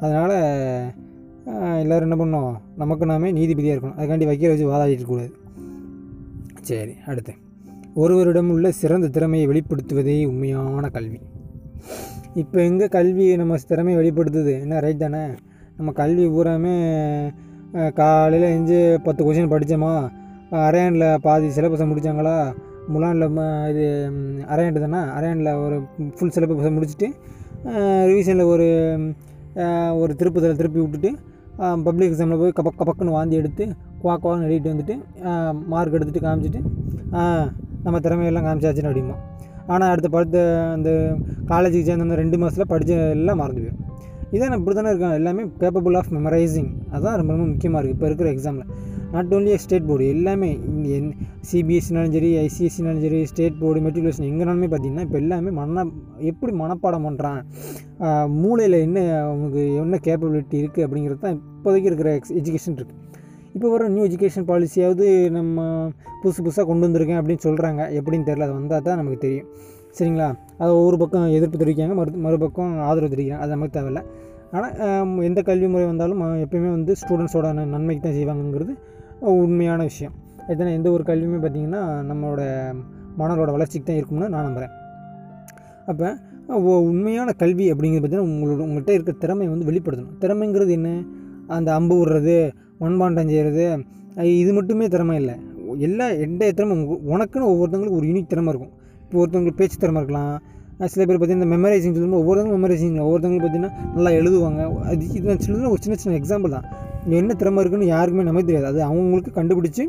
அதனால் 0.00 0.36
எல்லோரும் 1.82 2.06
என்ன 2.08 2.18
பண்ணோம் 2.20 2.52
நமக்கு 2.82 3.04
நாமே 3.12 3.28
நீதிபதியாக 3.38 3.76
இருக்கணும். 3.76 3.98
அதுக்காண்டி 3.98 4.28
வைக்கிற 4.30 4.50
வச்சு 4.52 4.70
வாதாடிட்டு 4.72 5.06
கூடாது 5.12 5.32
சரி 6.68 6.94
அடுத்து. 7.10 7.32
ஒருவரிடம் 8.02 8.50
உள்ள 8.54 8.66
சிறந்த 8.80 9.06
திறமையை 9.14 9.46
வெளிப்படுத்துவதே 9.50 10.16
உண்மையான 10.26 10.88
கல்வி. 10.96 11.18
இப்போ 12.42 12.58
எங்கே 12.68 12.86
கல்வி 12.96 13.24
நம்ம 13.40 13.58
திறமையை 13.70 13.96
வெளிப்படுத்துது? 14.00 14.54
என்ன 14.64 14.80
ரைட் 14.84 15.04
தானே? 15.04 15.22
நம்ம 15.78 15.92
கல்வி 16.00 16.24
பூராமே 16.34 16.74
காலையில் 18.00 18.46
எஞ்சி 18.56 18.78
பத்து 19.06 19.20
கொஷின் 19.26 19.52
படித்தோமா 19.52 19.92
அரையாண்டில் 20.66 21.08
பாதி 21.26 21.48
சிலபஸை 21.56 21.86
முடித்தாங்களா 21.90 22.36
முலானில் 22.92 23.26
இது 23.72 23.84
அரையாண்டு 24.52 24.80
தானே? 24.86 25.00
அரையாண்டில் 25.16 25.60
ஒரு 25.64 25.76
ஃபுல் 26.16 26.34
சிலபஸை 26.36 26.72
முடிச்சுட்டு 26.76 27.08
ரிவிஷனில் 28.10 28.50
ஒரு 28.52 28.66
ஒரு 30.02 30.12
திருப்பத்தில் 30.14 30.60
திருப்பி 30.60 30.80
விட்டுட்டு 30.82 31.10
பப்ளிக் 31.86 32.10
எக்ஸாமில் 32.10 32.40
போய் 32.42 32.56
கபக் 32.58 32.78
கபக்குன்னு 32.80 33.16
வாந்தி 33.16 33.36
எடுத்து 33.36 33.64
குவா 34.02 34.14
குவான்னு 34.22 34.46
எழுதிட்டு 34.48 34.72
வந்துட்டு 34.72 34.94
மார்க் 35.72 35.96
எடுத்துகிட்டு 35.96 36.26
காமிச்சிட்டு 36.26 36.60
நம்ம 37.84 37.98
திறமையெல்லாம் 38.04 38.46
காமிச்சாச்சுன்னு 38.46 38.90
அப்படிமா. 38.90 39.16
ஆனால் 39.70 39.90
அடுத்த 39.90 40.08
படுத்த 40.08 40.38
அந்த 40.72 40.90
காலேஜுக்கு 41.48 41.88
சேர்ந்து 41.88 42.06
அந்த 42.08 42.14
ரெண்டு 42.14 42.38
மாதத்தில் 42.38 42.70
படித்த 42.72 42.94
எல்லாம் 43.16 43.40
மறந்து 43.42 43.62
போயிடும் 43.62 43.86
இதான் 44.32 44.58
இப்படி 44.58 44.74
தானே 44.74 44.90
இருக்காங்க 44.90 45.16
எல்லாமே 45.16 45.42
கேப்பபிள் 45.60 45.96
ஆஃப் 46.00 46.10
மெமரைசிங் 46.12 46.70
அதுதான் 46.92 47.16
ரொம்ப 47.16 47.32
ரொம்ப 47.32 47.46
முக்கியமாக 47.46 47.80
இருக்குது 47.80 47.96
இப்போ 47.96 48.06
இருக்கிற 48.06 48.28
எக்ஸாமில் 48.30 48.66
நாட் 49.12 49.32
ஓன்லி 49.34 49.54
ஸ்டேட் 49.56 49.86
போர்டு 49.86 50.04
எல்லாமே 50.08 50.50
என் 50.96 51.08
சிபிஎஸ்சினாலும் 51.50 52.12
சரி 52.12 52.30
ஐசிஎஸ்சினாலும் 52.38 53.02
சரி 53.02 53.20
ஸ்டேட் 53.24 53.56
போர்டு 53.58 53.80
மெட்ரிகுலேஷன் 53.80 54.28
எங்கேனாலுமே 54.28 54.68
பார்த்தீங்கன்னா 54.68 55.06
இப்போ 55.06 55.18
எல்லாமே 55.18 55.52
மன 55.52 55.84
எப்படி 56.22 56.52
மனப்பாடம் 56.54 57.06
பண்ணுறான் 57.08 57.40
மூளையில் 58.36 58.78
என்ன 58.80 58.98
அவனுக்கு 59.24 59.62
என்ன 59.76 60.00
கேப்பபிலிட்டி 60.04 60.58
இருக்குது 60.62 60.86
அப்படிங்கிறது 60.86 61.20
தான் 61.20 61.38
இப்போதைக்கு 61.56 61.90
இருக்கிற 61.92 62.12
எக்ஸ் 62.14 62.34
எஜுகேஷன் 62.34 62.78
இருக்குது 62.78 63.08
இப்போ 63.54 63.66
வர 63.72 63.84
நியூ 63.94 64.02
எஜுகேஷன் 64.08 64.46
பாலிசியாவது 64.48 65.06
நம்ம 65.36 65.64
புதுசு 66.20 66.40
புதுசாக 66.44 66.64
கொண்டு 66.68 66.84
வந்திருக்கேன் 66.86 67.18
அப்படின்னு 67.20 67.42
சொல்கிறாங்க 67.46 67.80
எப்படின்னு 67.98 68.26
தெரியல. 68.28 68.46
அது 68.46 68.54
வந்தால் 68.58 68.84
தான் 68.88 68.98
நமக்கு 69.00 69.18
தெரியும். 69.24 69.48
சரிங்களா? 69.96 70.28
அது 70.60 70.70
ஒவ்வொரு 70.80 70.96
பக்கம் 71.02 71.26
எதிர்ப்பு 71.38 71.60
தெரிவிக்காங்க 71.62 71.94
மறு 72.00 72.20
மறுபக்கம் 72.26 72.72
ஆதரவு 72.88 73.12
தெரிவிக்கிறாங்க. 73.14 73.44
அது 73.44 73.54
நமக்கு 73.56 73.74
தேவையில்லை. 73.78 74.02
ஆனால் 74.54 75.24
எந்த 75.28 75.40
கல்வி 75.48 75.66
முறை 75.72 75.84
வந்தாலும் 75.90 76.22
எப்பயுமே 76.44 76.70
வந்து 76.76 76.94
ஸ்டூடெண்ட்ஸோட 77.00 77.50
நன்மைக்கு 77.74 78.02
தான் 78.06 78.16
செய்வாங்கங்கிறது 78.18 78.74
உண்மையான 79.44 79.80
விஷயம். 79.90 80.14
இதனால் 80.52 80.76
எந்த 80.78 80.88
ஒரு 80.96 81.04
கல்வியுமே 81.10 81.38
பார்த்திங்கன்னா 81.44 81.82
நம்மளோட 82.10 82.42
மாணவரோட 83.18 83.50
வளர்ச்சிக்கு 83.56 83.86
தான் 83.88 84.00
இருக்கும்னு 84.00 84.32
நான் 84.34 84.46
நம்புகிறேன் 84.48 84.74
அப்போ 85.90 86.72
உண்மையான 86.90 87.30
கல்வி 87.42 87.64
அப்படிங்கிறது 87.72 88.02
பார்த்தீங்கன்னா 88.02 88.30
உங்களோட 88.30 88.62
உங்கள்கிட்ட 88.68 88.92
இருக்கிற 88.96 89.16
திறமையை 89.24 89.50
வந்து 89.52 89.66
வெளிப்படுத்தணும். 89.70 90.16
திறமைங்கிறது 90.22 90.72
என்ன? 90.78 90.88
அந்த 91.56 91.68
அம்பு 91.78 91.94
விடுறது 92.00 92.36
மண்பாண்டம் 92.82 93.30
செய்கிறது 93.32 93.64
இது 94.42 94.50
மட்டுமே 94.58 94.86
திறமை 94.94 95.16
இல்லை. 95.22 95.34
எல்லா 95.86 96.06
எந்த 96.26 96.50
திறமை 96.58 96.74
உனக்குன்னு 97.14 97.50
ஒவ்வொருத்தவங்களுக்கு 97.52 97.98
ஒரு 98.00 98.06
யூனிக் 98.10 98.30
திறமை 98.32 98.50
இருக்கும். 98.52 98.72
இப்போ 99.04 99.18
ஒருத்தவங்களுக்கு 99.22 99.60
பேச்சு 99.60 99.76
திறமை 99.82 100.00
இருக்கலாம். 100.02 100.34
சில 100.92 101.02
பேர் 101.08 101.16
பார்த்தீங்கன்னா 101.20 101.46
இந்த 101.46 101.48
மெமரைசிங் 101.54 101.94
சொல்லும்போது 101.96 102.22
ஒவ்வொருத்தவங்க 102.22 102.56
மெமரைசிங் 102.58 102.94
ஒவ்வொருத்தவங்களுக்கு 103.06 103.46
பார்த்தீங்கன்னா 103.46 103.94
நல்லா 103.96 104.12
எழுதுவாங்க. 104.20 104.60
அது 104.90 105.02
இது 105.18 105.36
சொல்லுறது 105.46 105.72
ஒரு 105.74 105.82
சின்ன 105.84 105.98
சின்ன 106.02 106.16
எக்ஸாம்பிள் 106.20 106.54
தான். 106.56 106.66
என்ன 107.20 107.34
திறமை 107.42 107.60
இருக்குன்னு 107.62 107.90
யாருக்குமே 107.94 108.24
நமக்கு 108.28 108.48
தெரியாது. 108.50 108.68
அது 108.72 108.80
அவங்களுக்கு 108.90 109.32
கண்டுபிடிச்சி 109.38 109.84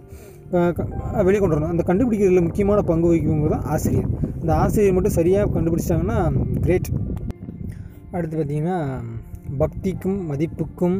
வெளிக்கொண்டு 1.27 1.55
வரணும். 1.55 1.73
அந்த 1.73 1.83
கண்டுபிடிக்கிறதுல 1.89 2.41
முக்கியமான 2.47 2.79
பங்கு 2.89 3.09
வகிக்கவங்க 3.11 3.49
தான் 3.55 3.65
ஆசிரியர். 3.73 4.09
அந்த 4.41 4.51
ஆசிரியர் 4.63 4.95
மட்டும் 4.97 5.17
சரியாக 5.19 5.51
கண்டுபிடிச்சிட்டாங்கன்னா 5.55 6.19
கிரேட் 6.65 6.89
அடுத்து 8.15 8.35
பார்த்திங்கன்னா 8.37 8.77
பக்திக்கும் 9.61 10.19
மதிப்புக்கும் 10.31 10.97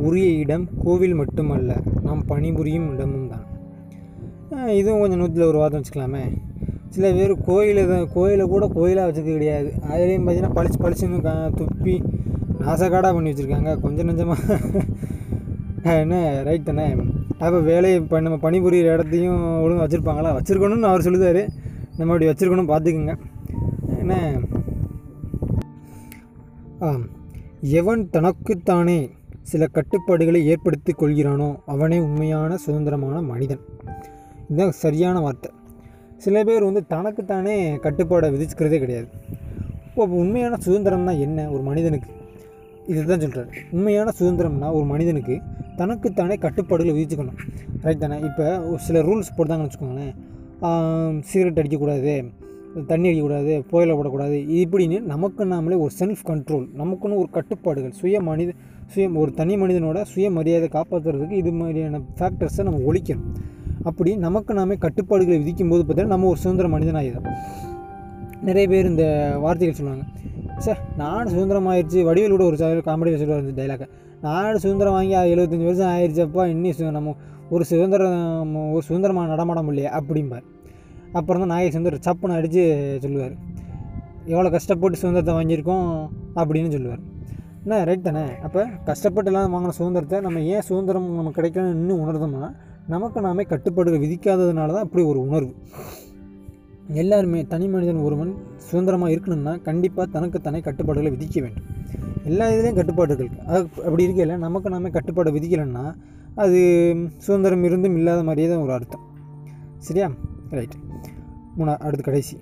உரிய 0.00 0.28
இடம் 0.38 0.68
கோவில் 0.84 1.14
மட்டுமல்ல 1.14 1.76
நாம் 2.02 2.24
பணிபுரியும் 2.24 2.92
இடமும் 2.92 3.28
தான். 3.28 4.68
இதுவும் 4.68 5.00
கொஞ்சம் 5.00 5.20
நூற்றில் 5.20 5.48
ஒரு 5.48 5.58
வாதம் 5.58 5.82
வச்சுக்கலாமே. 5.82 6.24
சில 6.88 7.12
பேர் 7.12 7.32
கோயிலை 7.44 7.86
தான் 7.86 8.08
கோயிலை 8.12 8.46
கூட 8.46 8.66
கோயிலாக 8.66 9.10
வச்சது 9.10 9.24
கிடையாது. 9.24 9.72
அதுலேயும் 9.90 10.24
பார்த்தீங்கன்னா 10.24 10.54
பளிச்சு 10.54 10.78
பளிச்சுன்னு 10.80 11.20
க- 11.22 11.50
துப்பி 11.56 11.94
நாசக்காடாக 12.60 13.12
பண்ணி 13.12 13.30
வச்சுருக்காங்க. 13.30 13.80
கொஞ்சம் 13.80 14.08
நஞ்சமாக 14.08 14.38
என்ன? 15.82 16.42
ரைட் 16.42 16.64
தானே? 16.64 16.96
அப்போ 17.38 17.58
வேலையை 17.60 18.00
இப்போ 18.00 18.20
நம்ம 18.20 18.50
பணிபுரியிற 18.50 18.92
இடத்தையும் 18.92 19.62
ஒழுங்காக 19.62 19.86
வச்சுருப்பாங்களா? 19.86 20.40
வச்சுருக்கணும்னு 20.40 20.82
அவர் 20.82 21.00
சொல்லுதார் 21.00 21.48
நம்ம 21.96 22.12
அப்படி 22.12 22.26
வச்சுருக்கணும் 22.26 22.70
பார்த்துக்குங்க 22.72 23.14
என்ன? 23.98 24.14
ஆ 26.82 26.96
எவன் 27.60 28.10
தனக்குத்தானே 28.10 28.98
சில 29.48 29.66
கட்டுப்பாடுகளை 29.66 30.40
ஏற்படுத்தி 30.46 30.92
கொள்கிறானோ 30.92 31.48
அவனே 31.66 31.98
உண்மையான 31.98 32.56
சுதந்திரமான 32.56 33.22
மனிதன். 33.22 33.62
இதுதான் 34.48 34.74
சரியான 34.84 35.20
வார்த்தை. 35.20 35.50
சில 36.16 36.44
பேர் 36.44 36.66
வந்து 36.68 36.82
தனக்குத்தானே 36.86 37.56
கட்டுப்பாடை 37.84 38.28
விதிச்சுக்கிறதே 38.34 38.78
கிடையாது. 38.78 39.08
இப்போ 39.88 40.04
உண்மையான 40.22 40.56
சுதந்திரம்னா 40.66 41.12
என்ன 41.18 41.48
ஒரு 41.50 41.62
மனிதனுக்கு? 41.62 42.10
இதுதான் 42.86 43.20
சொல்கிறார் 43.20 43.48
உண்மையான 43.70 44.12
சுதந்திரம்னா 44.18 44.68
ஒரு 44.72 44.84
மனிதனுக்கு 44.84 45.34
தனக்குத்தானே 45.76 46.36
கட்டுப்பாடுகளை 46.44 46.94
விதிச்சுக்கணும். 46.98 47.40
ரைட் 47.82 48.02
தானே? 48.04 48.18
இப்போ 48.28 48.46
ஒரு 48.70 48.78
சில 48.78 49.02
ரூல்ஸ் 49.08 49.36
போட்டாங்கன்னு 49.36 49.68
வச்சுக்கோங்களேன். 49.68 50.14
சிகரெட் 51.20 51.60
அடிக்கக்கூடாது 51.60 52.14
தண்ணி 52.86 53.08
அடிக்கக்கூடாது 53.10 53.52
புயலை 53.70 53.94
விடக்கூடாது 53.96 54.36
இப்படின்னு 54.62 55.00
நமக்கு 55.12 55.44
நாமளே 55.44 55.76
ஒரு 55.84 55.90
செல்ஃப் 55.98 56.26
கண்ட்ரோல் 56.28 56.66
நமக்குன்னு 56.80 57.20
ஒரு 57.22 57.28
கட்டுப்பாடுகள் 57.30 57.94
சுய 58.00 58.20
மனித 58.28 58.52
சுய 58.92 59.06
ஒரு 59.22 59.30
தனி 59.40 59.54
மனிதனோட 59.62 59.98
சுயமரியாதை 60.12 60.68
காப்பாற்றுறதுக்கு 60.76 61.36
இது 61.42 61.52
மாதிரியான 61.58 62.00
ஃபேக்டர்ஸை 62.18 62.64
நம்ம 62.68 62.80
ஒழிக்கணும். 62.90 63.28
அப்படி 63.88 64.10
நமக்கு 64.26 64.52
நாமே 64.58 64.74
கட்டுப்பாடுகளை 64.84 65.36
விதிக்கும் 65.42 65.70
போது 65.72 65.82
பார்த்தீங்கன்னா 65.82 66.14
நம்ம 66.14 66.28
ஒரு 66.32 66.40
சுதந்திர 66.44 66.68
மனிதனாகிதான் 66.74 67.28
நிறைய 68.48 68.66
பேர் 68.72 68.90
இந்த 68.92 69.04
வார்த்தைகள் 69.44 69.78
சொல்லுவாங்க. 69.78 70.04
சார் 70.66 70.80
நான் 71.00 71.30
சுதந்திரம் 71.34 71.68
ஆயிடுச்சு 71.72 72.00
வடிவேல் 72.08 72.34
கூட 72.36 72.44
ஒரு 72.50 72.56
காமெடியில் 72.88 73.20
சொல்லுவார் 73.22 73.44
இந்த 73.44 73.54
டைலாக்கை 73.60 73.88
நான் 74.24 74.62
சுதந்திரம் 74.64 74.96
வாங்கி 74.96 75.14
எழுபத்தஞ்சி 75.34 75.68
வருஷம் 75.68 75.92
ஆயிடுச்சப்பா 75.94 76.44
இன்னும் 76.54 76.96
நம்ம 76.98 77.14
ஒரு 77.54 77.64
சுதந்திரம் 77.70 78.56
ஒரு 78.74 78.82
சுதந்திரமாக 78.88 79.30
நடமாட 79.32 79.60
முடியல 79.66 79.92
அப்படிம்பார். 79.98 80.44
அப்புறம் 81.18 81.42
தான் 81.42 81.52
நாயக 81.52 81.70
சுந்தர் 81.76 81.96
சப்புன்னு 82.06 82.36
அடித்து 82.38 82.62
சொல்லுவார். 83.04 83.32
எவ்வளோ 84.32 84.50
கஷ்டப்பட்டு 84.56 85.00
சுதந்திரத்தை 85.02 85.34
வாங்கியிருக்கோம் 85.38 85.88
அப்படின்னு 86.40 86.70
சொல்லுவார். 86.74 87.02
என்ன 87.62 87.78
ரைட் 87.88 88.06
தானே? 88.08 88.22
அப்போ 88.46 88.60
கஷ்டப்பட்டு 88.84 89.30
எல்லாம் 89.30 89.54
வாங்கின 89.54 89.72
சுதந்திரத்தை 89.78 90.18
நம்ம 90.20 90.42
ஏன் 90.52 90.64
சுதந்திரம் 90.68 91.08
நமக்கு 91.16 91.38
கிடைக்கணும்னு 91.40 91.74
இன்னும் 91.80 92.00
உணர்ந்தோம்னா 92.04 92.48
நமக்கு 92.86 93.20
நாமே 93.20 93.42
கட்டுப்பாடுகள் 93.50 94.02
விதிக்காததுனால 94.04 94.74
தான் 94.76 94.86
அப்படி 94.86 95.02
ஒரு 95.04 95.18
உணர்வு. 95.26 95.52
எல்லாருமே 97.02 97.40
தனி 97.46 97.66
மனிதன் 97.68 98.00
ஒருவன் 98.06 98.32
சுதந்திரமாக 98.56 99.12
இருக்கணும்னா 99.12 99.52
கண்டிப்பாக 99.62 100.06
தனக்கு 100.10 100.40
தானே 100.40 100.60
கட்டுப்பாடுகளை 100.60 101.12
விதிக்க 101.16 101.38
வேண்டும். 101.40 101.66
எல்லா 102.24 102.46
இதுலேயும் 102.48 102.78
கட்டுப்பாடுகள் 102.80 103.30
அது 103.46 103.62
அப்படி 103.86 104.02
இருக்கையில் 104.02 104.42
நமக்கு 104.46 104.70
நாமே 104.70 104.90
கட்டுப்பாடு 104.90 105.30
விதிக்கலைன்னா 105.30 105.84
அது 106.34 106.58
சுதந்திரம் 107.16 107.64
இருந்தும் 107.64 107.96
இல்லாத 107.96 108.22
மாதிரியே 108.22 108.48
தான் 108.48 108.62
ஒரு 108.66 108.72
அர்த்தம். 108.72 109.04
சரியா? 109.78 110.08
ரைட் 110.50 110.76
மூணா 111.58 111.74
அடுத்து 111.86 112.04
கடைசி. 112.04 112.36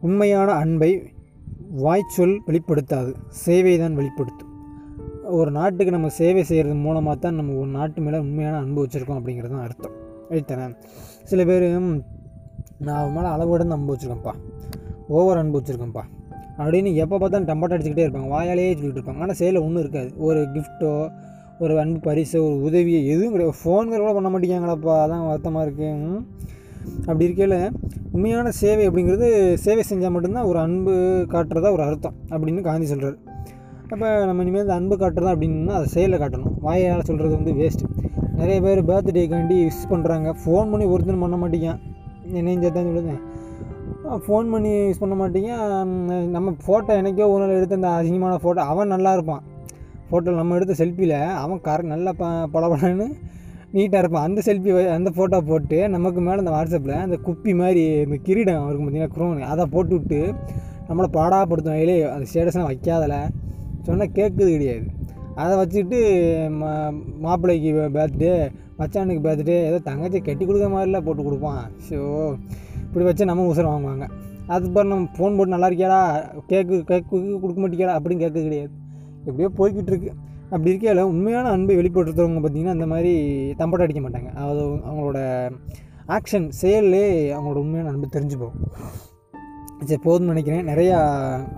உண்மையான 0.00 0.52
அன்பை 0.52 0.90
வாய்ச்சொல் 1.84 2.34
வெளிப்படுத்தாது 2.46 3.12
சேவை 3.44 3.74
தான் 3.78 3.98
வெளிப்படுத்தும். 4.00 4.50
ஒரு 5.38 5.50
நாட்டுக்கு 5.50 5.92
நம்ம 5.94 6.08
சேவை 6.20 6.42
செய்கிறது 6.48 6.74
மூலமாக 6.86 7.16
தான் 7.24 7.34
நம்ம 7.34 7.54
ஒரு 7.60 7.70
நாட்டு 7.76 8.00
மேலே 8.06 8.18
உண்மையான 8.24 8.56
அன்பு 8.62 8.80
வச்சுருக்கோம் 8.84 9.18
அப்படிங்கிறது 9.20 9.52
தான் 9.54 9.64
அர்த்தம். 9.66 9.94
எழுத்தனேன் 10.30 10.74
சில 11.30 11.44
பேர் 11.44 11.66
நான் 12.86 12.98
அவன் 13.00 13.14
மேலே 13.16 13.28
அளவுடன் 13.34 13.74
அன்பு 13.76 13.94
வச்சுருக்கேன்ப்பா. 13.94 14.34
ஓவர் 15.18 15.40
அன்பு 15.42 15.60
வச்சுருக்கேன்ப்பா. 15.60 16.04
அப்படின்னு 16.62 16.90
எப்போ 17.02 17.18
பார்த்தாலும் 17.18 17.48
டம்பாட்டம் 17.50 17.76
அடிச்சுக்கிட்டே 17.76 18.06
இருப்பாங்க. 18.06 18.30
வாயாலேயே 18.36 18.72
சொல்லிட்டு 18.78 19.00
இருப்பாங்க. 19.00 19.22
ஆனால் 19.24 19.38
செயலில் 19.40 19.64
ஒன்றும் 19.66 19.82
இருக்காது. 19.84 20.10
ஒரு 20.28 20.40
கிஃப்ட்டோ 20.54 20.92
ஒரு 21.58 21.74
அன்பு 21.80 21.98
பரிசோ 22.08 22.38
ஒரு 22.46 22.56
உதவியோ 22.68 23.00
எதுவும் 23.12 23.34
கிடையாது. 23.34 23.58
ஃபோன் 23.60 23.90
கூட 23.92 24.12
பண்ண 24.18 24.28
மாட்டேங்கிறாங்களப்பா. 24.34 24.94
அதான் 25.04 25.26
வருத்தமாக 25.26 25.64
இருக்குது 25.66 26.24
அப்படி 27.06 27.26
இருக்கையில் 27.28 27.58
உண்மையான 28.14 28.50
சேவை 28.60 28.84
அப்படிங்கிறது 28.88 29.28
சேவை 29.64 29.82
செஞ்சால் 29.90 30.14
மட்டும்தான் 30.14 30.48
ஒரு 30.50 30.58
அன்பு 30.58 30.94
காட்டுறதா 31.34 31.72
ஒரு 31.76 31.84
அர்த்தம் 31.88 32.16
அப்படின்னு 32.30 32.62
காந்தி 32.70 32.88
சொல்கிறார் 32.92 33.18
அப்போ 33.92 34.08
நம்ம 34.28 34.42
இனிமேல் 34.44 34.64
இந்த 34.64 34.74
அன்பு 34.80 34.94
காட்டுறதா 35.00 35.32
அப்படின்னா 35.34 35.74
அதை 35.78 35.88
செயலில் 35.94 36.20
காட்டணும். 36.22 36.54
வாயால் 36.66 37.08
சொல்கிறது 37.08 37.34
வந்து 37.38 37.52
வேஸ்ட்டு 37.58 37.88
நிறைய 38.38 38.58
பேர் 38.66 38.80
பர்த்டேக்காண்டி 38.90 39.56
விஷ் 39.66 39.90
பண்ணுறாங்க 39.90 40.28
ஃபோன் 40.42 40.70
பண்ணி 40.72 40.86
ஒருத்தரும் 40.92 41.24
பண்ண 41.24 41.36
மாட்டேங்க. 41.42 41.72
என்னையும் 42.38 42.62
சேர்த்தான் 42.62 42.88
சொல்லுங்க. 42.90 43.14
ஃபோன் 44.24 44.46
பண்ணி 44.52 44.70
யூஸ் 44.86 45.02
பண்ண 45.02 45.14
மாட்டீங்க. 45.20 45.50
நம்ம 46.36 46.54
ஃபோட்டோ 46.64 46.92
எனக்கோ 47.00 47.28
ஒரு 47.34 47.42
நாள் 47.42 47.58
எடுத்த 47.58 47.78
அந்த 47.80 47.90
அசிங்கமான 47.98 48.38
ஃபோட்டோ 48.44 48.62
அவன் 48.72 48.92
நல்லா 48.94 49.12
இருப்பான். 49.16 49.42
ஃபோட்டோ 50.08 50.34
நம்ம 50.40 50.56
எடுத்த 50.58 50.74
செல்ஃபியில் 50.82 51.18
அவன் 51.42 51.60
கரெக்ட் 51.68 51.92
நல்லா 51.94 52.12
ப 52.22 52.24
பளபளன்னு 52.54 53.06
நீட்டாக 53.74 54.00
இருப்பான் 54.02 54.26
அந்த 54.28 54.40
செல்ஃபி 54.46 54.70
அந்த 54.96 55.10
ஃபோட்டோ 55.16 55.38
போட்டு 55.50 55.78
நமக்கு 55.94 56.20
மேலே 56.24 56.38
அந்த 56.42 56.52
வாட்ஸ்அப்பில் 56.56 56.96
அந்த 57.04 57.16
குப்பி 57.26 57.52
மாதிரி 57.60 57.82
இந்த 58.06 58.18
கிரீடம் 58.26 58.66
இருக்கும் 58.68 58.86
பார்த்தீங்கன்னா 58.86 59.14
குரோன் 59.16 59.52
அதை 59.52 59.64
போட்டு 59.74 59.94
விட்டு 59.98 60.20
நம்மளை 60.88 61.08
பாடாப்படுத்தும் 61.18 61.74
வகையிலே 61.74 61.94
அந்த 62.14 62.26
ஸ்டேட்டஸ்லாம் 62.30 62.70
வைக்காதல. 62.70 63.16
சொன்னால் 63.86 64.12
கேட்குது 64.18 64.50
கிடையாது. 64.56 64.84
அதை 65.42 65.52
வச்சுக்கிட்டு 65.60 66.00
மா 66.60 66.70
மாப்பிள்ளைக்கு 67.24 67.70
பர்த்டே 67.96 68.32
மச்சானுக்கு 68.80 69.22
பர்த்டே 69.26 69.56
ஏதோ 69.68 69.78
தங்கச்சி 69.88 70.18
கட்டி 70.26 70.44
கொடுக்குற 70.44 70.68
மாதிரிலாம் 70.74 71.06
போட்டு 71.06 71.22
கொடுப்பான். 71.28 71.62
ஸோ 71.88 71.98
இப்படி 72.86 73.04
வச்சு 73.08 73.30
நம்ம 73.30 73.46
உசுரம் 73.52 73.74
வாங்குவாங்க. 73.74 74.06
அதுக்கப்புறம் 74.52 74.92
நம்ம 74.92 75.08
ஃபோன் 75.16 75.36
போட்டு 75.38 75.54
நல்லா 75.54 75.70
இருக்கியாடா 75.70 76.00
கேக்கு 76.50 76.78
கேக்கு 76.90 77.16
கொடுக்க 77.42 77.58
மாட்டேங்கியாடா 77.62 77.96
அப்படின்னு 77.98 78.24
கேட்க 78.24 78.38
கிடையாது. 78.48 78.72
எப்படியோ 79.26 79.50
போய்கிட்டு 79.60 79.92
இருக்கு. 79.92 80.12
அப்படி 80.52 80.70
இருக்கையில் 80.72 81.08
உண்மையான 81.12 81.50
அன்பை 81.50 81.74
வெளிப்படுத்துறவங்க 81.76 82.40
பார்த்திங்கன்னா 82.44 82.74
அந்த 82.76 82.86
மாதிரி 82.86 83.12
தம்பட்டை 83.60 83.84
அடிக்க 83.86 84.00
மாட்டாங்க. 84.06 84.30
அது 84.44 84.62
அவங்களோட 84.88 85.18
ஆக்ஷன் 86.16 86.48
செயல்லே 86.62 87.04
அவங்களோட 87.36 87.58
உண்மையான 87.64 87.90
அன்பு 87.92 88.08
தெரிஞ்சு 88.16 88.36
போகும். 88.42 88.60
சரி 89.88 90.00
போதும்னு 90.04 90.32
நினைக்கிறேன். 90.32 90.66
நிறையா 90.66 90.98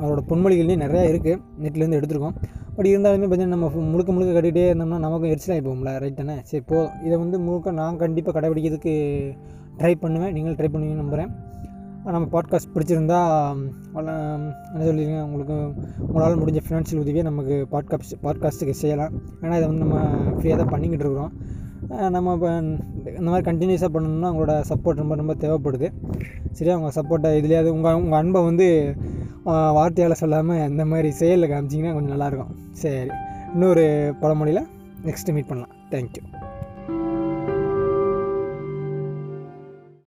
அவரோட 0.03 0.21
பொன்மொழிகள்லேயும் 0.29 0.85
நிறையா 0.85 1.05
இருக்குது 1.13 1.41
நெட்லேருந்து 1.63 1.99
எடுத்திருக்கோம். 2.01 2.37
பட் 2.77 2.89
இருந்தாலுமே 2.93 3.27
பார்த்தீங்கன்னா 3.31 3.57
நம்ம 3.57 3.69
முழுக்க 3.93 4.13
முழுக்க 4.13 4.31
கட்டிகிட்டே 4.37 4.63
இருந்தோம்னா 4.71 5.01
நமக்கும் 5.07 5.33
எரிச்சலாகி 5.33 5.63
போகும்ல 5.67 5.91
ரைட் 6.05 6.21
தானே? 6.21 6.37
சரி 6.51 6.63
போ. 6.67 6.79
இதை 7.07 7.17
வந்து 7.25 7.39
முழுக்க 7.47 7.77
நான் 7.81 8.01
கண்டிப்பாக 8.05 8.35
கடைபிடிக்கிறதுக்கு 8.39 8.95
ட்ரை 9.81 9.95
பண்ணுவேன். 10.05 10.33
நீங்களும் 10.37 10.59
ட்ரை 10.61 10.71
பண்ணுவீங்கன்னு 10.75 11.03
நம்புகிறேன் 11.05 11.33
நம்ம 12.13 12.27
பாட்காஸ்ட் 12.33 12.73
பிடிச்சிருந்தா 12.75 13.19
என்ன 13.99 14.85
சொல்லிடுங்க 14.89 15.21
உங்களுக்கு 15.27 15.57
உங்களால் 16.07 16.41
முடிஞ்ச 16.41 16.61
ஃபினான்ஷியல் 16.65 17.03
உதவியை 17.03 17.23
நமக்கு 17.23 17.55
பாட்காஸ்ட் 17.71 18.15
பாட்காஸ்ட்டுக்கு 18.23 18.75
செய்யலாம். 18.81 19.13
ஏன்னா 19.43 19.57
இதை 19.59 19.67
வந்து 19.71 19.85
நம்ம 19.85 19.99
ஃப்ரீயாக 20.37 20.59
தான் 20.63 20.73
பண்ணிக்கிட்டு 20.75 21.05
இருக்கிறோம். 21.05 21.33
நம்ம 22.17 22.35
இப்போ 22.35 22.51
இந்த 23.19 23.29
மாதிரி 23.31 23.47
கண்டினியூஸாக 23.51 23.91
பண்ணணும்னா 23.95 24.31
உங்களோட 24.35 24.55
சப்போர்ட் 24.71 25.03
ரொம்ப 25.03 25.15
ரொம்ப 25.15 25.35
தேவைப்படுது. 25.35 25.89
சரியா? 26.51 26.77
உங்கள் 26.81 26.97
சப்போர்ட்டை 26.99 27.33
இதுலேயாவது 27.41 27.75
உங்கள் 27.77 27.99
உங்கள் 28.03 28.21
அன்பை 28.21 28.43
வந்து 28.43 28.69
வார்த்தையால் 29.79 30.21
சொல்லாமல் 30.23 30.65
இந்த 30.71 30.85
மாதிரி 30.93 31.11
செயலில் 31.21 31.51
காமிச்சிங்கன்னா 31.51 31.97
கொஞ்சம் 31.99 32.15
நல்லாயிருக்கும் 32.17 32.55
சரி. 32.83 33.11
இன்னொரு 33.55 33.87
பழமொழியில் 34.21 34.67
நெக்ஸ்ட்டு 35.09 35.37
மீட் 35.39 35.51
பண்ணலாம். 35.53 35.75
Thank you 35.91 36.25